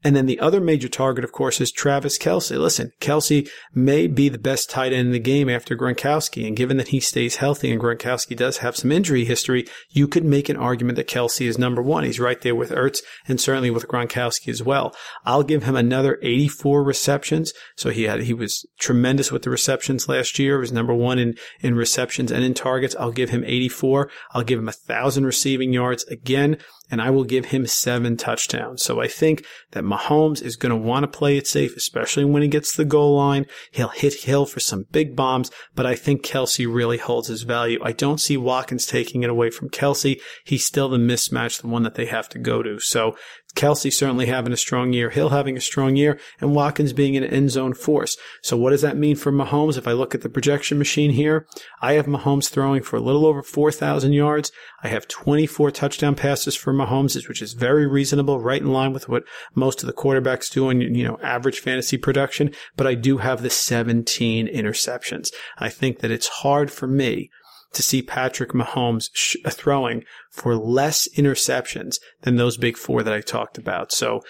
And 0.04 0.14
then 0.14 0.26
the 0.26 0.38
other 0.38 0.60
major 0.60 0.88
target, 0.88 1.24
of 1.24 1.32
course, 1.32 1.60
is 1.60 1.72
Travis 1.72 2.18
Kelce. 2.18 2.56
Listen, 2.56 2.92
Kelce 3.00 3.48
may 3.74 4.06
be 4.06 4.28
the 4.28 4.38
best 4.38 4.70
tight 4.70 4.92
end 4.92 5.08
in 5.08 5.12
the 5.12 5.18
game 5.18 5.50
after 5.50 5.76
Gronkowski. 5.76 6.46
And 6.46 6.56
given 6.56 6.76
that 6.76 6.88
he 6.88 7.00
stays 7.00 7.36
healthy 7.36 7.72
and 7.72 7.80
Gronkowski 7.80 8.36
does 8.36 8.58
have 8.58 8.76
some 8.76 8.92
injury 8.92 9.24
history, 9.24 9.66
you 9.90 10.06
could 10.06 10.24
make 10.24 10.48
an 10.48 10.56
argument 10.56 10.96
that 10.96 11.08
Kelsey 11.08 11.48
is 11.48 11.58
number 11.58 11.82
one. 11.82 12.04
He's 12.04 12.20
right 12.20 12.40
there 12.40 12.54
with 12.54 12.70
Ertz 12.70 13.00
and 13.26 13.40
certainly 13.40 13.70
with 13.70 13.88
Gronkowski 13.88 14.48
as 14.48 14.62
well. 14.62 14.94
I'll 15.24 15.42
give 15.42 15.64
him 15.64 15.74
another 15.74 16.20
84 16.22 16.84
receptions. 16.84 17.52
So 17.74 17.90
he 17.90 18.04
had, 18.04 18.20
he 18.22 18.34
was 18.34 18.64
tremendous 18.78 19.32
with 19.32 19.42
the 19.42 19.50
receptions 19.50 20.08
last 20.08 20.38
year. 20.38 20.58
He 20.58 20.60
was 20.60 20.72
number 20.72 20.94
one 20.94 21.18
in, 21.18 21.34
in 21.60 21.74
receptions 21.74 22.30
and 22.30 22.44
in 22.44 22.54
targets. 22.54 22.94
I'll 23.00 23.10
give 23.10 23.30
him 23.30 23.42
84. 23.44 24.10
I'll 24.30 24.44
give 24.44 24.60
him 24.60 24.68
a 24.68 24.72
thousand 24.72 25.26
receiving 25.26 25.72
yards 25.72 26.04
again 26.04 26.58
and 26.90 27.02
I 27.02 27.10
will 27.10 27.24
give 27.24 27.46
him 27.46 27.66
seven 27.66 28.16
touchdowns. 28.16 28.82
So 28.82 29.00
I 29.00 29.08
think 29.08 29.44
that 29.72 29.84
Mahomes 29.84 30.42
is 30.42 30.56
going 30.56 30.70
to 30.70 30.76
want 30.76 31.04
to 31.04 31.18
play 31.18 31.36
it 31.36 31.46
safe, 31.46 31.76
especially 31.76 32.24
when 32.24 32.42
he 32.42 32.48
gets 32.48 32.74
the 32.74 32.84
goal 32.84 33.16
line. 33.16 33.46
He'll 33.72 33.88
hit 33.88 34.22
Hill 34.22 34.46
for 34.46 34.60
some 34.60 34.86
big 34.90 35.14
bombs, 35.14 35.50
but 35.74 35.86
I 35.86 35.94
think 35.94 36.22
Kelce 36.22 36.72
really 36.72 36.98
holds 36.98 37.28
his 37.28 37.42
value. 37.42 37.78
I 37.82 37.92
don't 37.92 38.20
see 38.20 38.36
Watkins 38.36 38.86
taking 38.86 39.22
it 39.22 39.30
away 39.30 39.50
from 39.50 39.70
Kelce. 39.70 40.20
He's 40.44 40.66
still 40.66 40.88
the 40.88 40.98
mismatch, 40.98 41.60
the 41.60 41.68
one 41.68 41.82
that 41.82 41.94
they 41.94 42.06
have 42.06 42.28
to 42.30 42.38
go 42.38 42.62
to. 42.62 42.78
So 42.80 43.16
Kelce 43.58 43.92
certainly 43.92 44.26
having 44.26 44.52
a 44.52 44.56
strong 44.56 44.92
year, 44.92 45.10
Hill 45.10 45.30
having 45.30 45.56
a 45.56 45.60
strong 45.60 45.96
year, 45.96 46.16
and 46.40 46.54
Watkins 46.54 46.92
being 46.92 47.16
an 47.16 47.24
end 47.24 47.50
zone 47.50 47.74
force. 47.74 48.16
So 48.40 48.56
what 48.56 48.70
does 48.70 48.82
that 48.82 48.96
mean 48.96 49.16
for 49.16 49.32
Mahomes? 49.32 49.76
If 49.76 49.88
I 49.88 49.92
look 49.92 50.14
at 50.14 50.20
the 50.20 50.28
projection 50.28 50.78
machine 50.78 51.10
here, 51.10 51.44
I 51.82 51.94
have 51.94 52.06
Mahomes 52.06 52.48
throwing 52.48 52.84
for 52.84 52.94
a 52.94 53.00
little 53.00 53.26
over 53.26 53.42
4,000 53.42 54.12
yards. 54.12 54.52
I 54.84 54.88
have 54.88 55.08
24 55.08 55.72
touchdown 55.72 56.14
passes 56.14 56.54
for 56.54 56.72
Mahomes, 56.72 57.26
which 57.26 57.42
is 57.42 57.54
very 57.54 57.84
reasonable, 57.84 58.40
right 58.40 58.62
in 58.62 58.72
line 58.72 58.92
with 58.92 59.08
what 59.08 59.24
most 59.56 59.82
of 59.82 59.88
the 59.88 59.92
quarterbacks 59.92 60.52
do 60.52 60.70
in, 60.70 60.80
you 60.80 61.02
know, 61.02 61.18
average 61.20 61.58
fantasy 61.58 61.96
production. 61.96 62.52
But 62.76 62.86
I 62.86 62.94
do 62.94 63.18
have 63.18 63.42
the 63.42 63.50
17 63.50 64.46
interceptions. 64.46 65.32
I 65.58 65.68
think 65.68 65.98
that 65.98 66.12
it's 66.12 66.28
hard 66.28 66.70
for 66.70 66.86
me 66.86 67.28
to 67.72 67.82
see 67.82 68.02
Patrick 68.02 68.50
Mahomes 68.50 69.10
sh- 69.12 69.36
throwing 69.48 70.04
for 70.30 70.56
less 70.56 71.08
interceptions 71.16 71.98
than 72.22 72.36
those 72.36 72.56
big 72.56 72.76
four 72.76 73.02
that 73.02 73.12
I 73.12 73.20
talked 73.20 73.58
about. 73.58 73.92
So 73.92 74.22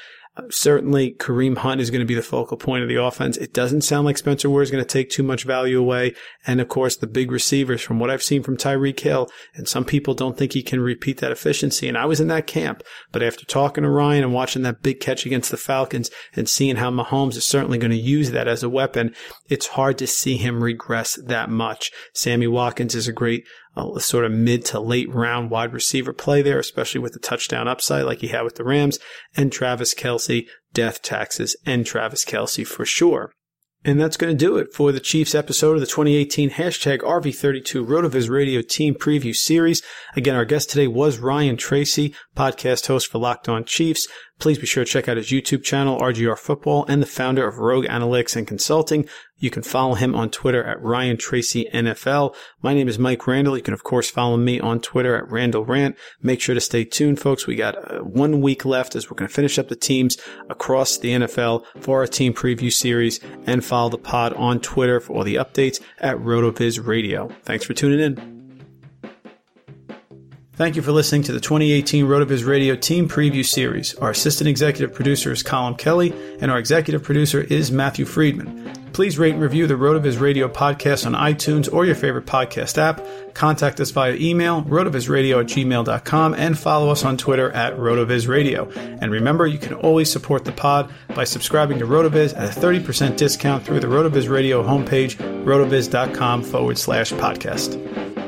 Certainly, 0.50 1.14
Kareem 1.14 1.58
Hunt 1.58 1.80
is 1.80 1.90
going 1.90 2.00
to 2.00 2.06
be 2.06 2.14
the 2.14 2.22
focal 2.22 2.56
point 2.56 2.82
of 2.82 2.88
the 2.88 3.02
offense. 3.02 3.36
It 3.36 3.52
doesn't 3.52 3.82
sound 3.82 4.04
like 4.04 4.18
Spencer 4.18 4.48
Ware 4.48 4.62
is 4.62 4.70
going 4.70 4.82
to 4.82 4.88
take 4.88 5.10
too 5.10 5.22
much 5.22 5.44
value 5.44 5.80
away. 5.80 6.14
And 6.46 6.60
of 6.60 6.68
course, 6.68 6.96
the 6.96 7.06
big 7.06 7.30
receivers 7.30 7.82
from 7.82 7.98
what 7.98 8.10
I've 8.10 8.22
seen 8.22 8.42
from 8.42 8.56
Tyreek 8.56 9.00
Hill, 9.00 9.28
and 9.54 9.68
some 9.68 9.84
people 9.84 10.14
don't 10.14 10.36
think 10.36 10.52
he 10.52 10.62
can 10.62 10.80
repeat 10.80 11.18
that 11.18 11.32
efficiency. 11.32 11.88
And 11.88 11.98
I 11.98 12.04
was 12.04 12.20
in 12.20 12.28
that 12.28 12.46
camp. 12.46 12.82
But 13.12 13.22
after 13.22 13.44
talking 13.44 13.84
to 13.84 13.90
Ryan 13.90 14.24
and 14.24 14.32
watching 14.32 14.62
that 14.62 14.82
big 14.82 15.00
catch 15.00 15.26
against 15.26 15.50
the 15.50 15.56
Falcons 15.56 16.10
and 16.34 16.48
seeing 16.48 16.76
how 16.76 16.90
Mahomes 16.90 17.36
is 17.36 17.46
certainly 17.46 17.78
going 17.78 17.90
to 17.90 17.96
use 17.96 18.30
that 18.30 18.48
as 18.48 18.62
a 18.62 18.68
weapon, 18.68 19.14
it's 19.48 19.68
hard 19.68 19.98
to 19.98 20.06
see 20.06 20.36
him 20.36 20.62
regress 20.62 21.18
that 21.26 21.50
much. 21.50 21.90
Sammy 22.14 22.46
Watkins 22.46 22.94
is 22.94 23.08
a 23.08 23.12
great 23.12 23.46
a 23.78 24.00
sort 24.00 24.24
of 24.24 24.32
mid 24.32 24.64
to 24.66 24.80
late 24.80 25.12
round 25.12 25.50
wide 25.50 25.72
receiver 25.72 26.12
play 26.12 26.42
there, 26.42 26.58
especially 26.58 27.00
with 27.00 27.12
the 27.12 27.18
touchdown 27.18 27.68
upside 27.68 28.04
like 28.04 28.20
he 28.20 28.28
had 28.28 28.42
with 28.42 28.56
the 28.56 28.64
Rams, 28.64 28.98
and 29.36 29.52
Travis 29.52 29.94
Kelce, 29.94 30.46
death 30.72 31.02
taxes, 31.02 31.56
and 31.64 31.86
Travis 31.86 32.24
Kelce 32.24 32.66
for 32.66 32.84
sure. 32.84 33.32
And 33.84 34.00
that's 34.00 34.16
going 34.16 34.36
to 34.36 34.44
do 34.44 34.56
it 34.56 34.74
for 34.74 34.90
the 34.90 34.98
Chiefs 34.98 35.36
episode 35.36 35.74
of 35.74 35.80
the 35.80 35.86
2018 35.86 36.50
hashtag 36.50 36.98
RV32 36.98 37.86
RotoViz 37.86 38.28
Radio 38.28 38.60
Team 38.60 38.94
Preview 38.94 39.34
Series. 39.34 39.82
Again, 40.16 40.34
our 40.34 40.44
guest 40.44 40.70
today 40.70 40.88
was 40.88 41.18
Ryan 41.18 41.56
Tracy, 41.56 42.12
podcast 42.36 42.88
host 42.88 43.06
for 43.06 43.18
Locked 43.18 43.48
On 43.48 43.64
Chiefs. 43.64 44.08
Please 44.40 44.58
be 44.58 44.66
sure 44.66 44.84
to 44.84 44.90
check 44.90 45.08
out 45.08 45.16
his 45.16 45.30
YouTube 45.30 45.62
channel, 45.62 46.00
RGR 46.00 46.36
Football, 46.36 46.86
and 46.88 47.00
the 47.00 47.06
founder 47.06 47.46
of 47.46 47.58
Rogue 47.58 47.86
Analytics 47.86 48.34
and 48.34 48.48
Consulting. 48.48 49.08
You 49.38 49.50
can 49.50 49.62
follow 49.62 49.94
him 49.94 50.16
on 50.16 50.30
Twitter 50.30 50.64
at 50.64 50.82
Ryan 50.82 51.16
Tracy 51.16 51.68
NFL. 51.72 52.34
My 52.60 52.74
name 52.74 52.88
is 52.88 52.98
Mike 52.98 53.24
Randall. 53.26 53.56
You 53.56 53.62
can, 53.62 53.74
of 53.74 53.84
course, 53.84 54.10
follow 54.10 54.36
me 54.36 54.58
on 54.58 54.80
Twitter 54.80 55.14
at 55.16 55.30
Randall 55.30 55.64
Rant. 55.64 55.96
Make 56.20 56.40
sure 56.40 56.56
to 56.56 56.60
stay 56.60 56.84
tuned, 56.84 57.20
folks. 57.20 57.46
We 57.46 57.54
got 57.54 57.76
uh, 57.76 58.00
one 58.00 58.40
week 58.40 58.64
left 58.64 58.96
as 58.96 59.08
we're 59.08 59.16
going 59.16 59.28
to 59.28 59.34
finish 59.34 59.58
up 59.58 59.68
the 59.68 59.76
teams 59.76 60.18
across 60.50 60.98
the 60.98 61.10
NFL 61.10 61.64
for 61.80 62.00
our 62.00 62.06
team 62.08 62.34
preview 62.34 62.72
series 62.72 63.20
and 63.46 63.64
follow 63.64 63.90
the 63.90 63.98
pod 63.98 64.32
on 64.32 64.58
Twitter 64.58 64.98
for 64.98 65.14
all 65.14 65.24
the 65.24 65.36
updates 65.36 65.80
at 65.98 66.16
RotoViz 66.16 66.84
Radio. 66.84 67.28
Thanks 67.44 67.64
for 67.64 67.74
tuning 67.74 68.00
in. 68.00 68.38
Thank 70.54 70.74
you 70.74 70.82
for 70.82 70.90
listening 70.90 71.22
to 71.22 71.32
the 71.32 71.38
2018 71.38 72.06
RotoViz 72.06 72.44
Radio 72.44 72.74
Team 72.74 73.08
Preview 73.08 73.46
Series. 73.46 73.94
Our 73.94 74.10
assistant 74.10 74.48
executive 74.48 74.92
producer 74.92 75.30
is 75.30 75.44
Colin 75.44 75.76
Kelly, 75.76 76.12
and 76.40 76.50
our 76.50 76.58
executive 76.58 77.04
producer 77.04 77.42
is 77.42 77.70
Matthew 77.70 78.04
Friedman. 78.04 78.77
Please 78.98 79.16
rate 79.16 79.34
and 79.34 79.40
review 79.40 79.68
the 79.68 79.74
RotoViz 79.74 80.18
Radio 80.18 80.48
podcast 80.48 81.06
on 81.06 81.12
iTunes 81.12 81.72
or 81.72 81.86
your 81.86 81.94
favorite 81.94 82.26
podcast 82.26 82.78
app. 82.78 83.00
Contact 83.32 83.78
us 83.78 83.92
via 83.92 84.14
email, 84.14 84.64
rotovizradio 84.64 85.38
at 85.38 85.46
gmail.com, 85.46 86.34
and 86.34 86.58
follow 86.58 86.90
us 86.90 87.04
on 87.04 87.16
Twitter 87.16 87.52
at 87.52 87.74
rotovizradio. 87.74 88.76
And 89.00 89.12
remember, 89.12 89.46
you 89.46 89.56
can 89.56 89.74
always 89.74 90.10
support 90.10 90.44
the 90.44 90.50
pod 90.50 90.90
by 91.14 91.22
subscribing 91.22 91.78
to 91.78 91.86
RotoViz 91.86 92.36
at 92.36 92.56
a 92.56 92.60
30% 92.60 93.16
discount 93.16 93.64
through 93.64 93.78
the 93.78 93.86
RotoViz 93.86 94.28
Radio 94.28 94.64
homepage, 94.64 95.14
rotoviz.com 95.44 96.42
forward 96.42 96.76
slash 96.76 97.12
podcast. 97.12 98.27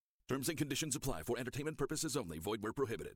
Terms 0.29 0.49
and 0.49 0.57
conditions 0.57 0.95
apply 0.95 1.23
for 1.23 1.37
entertainment 1.37 1.77
purposes 1.77 2.15
only. 2.15 2.39
Void 2.39 2.61
where 2.61 2.73
prohibited. 2.73 3.15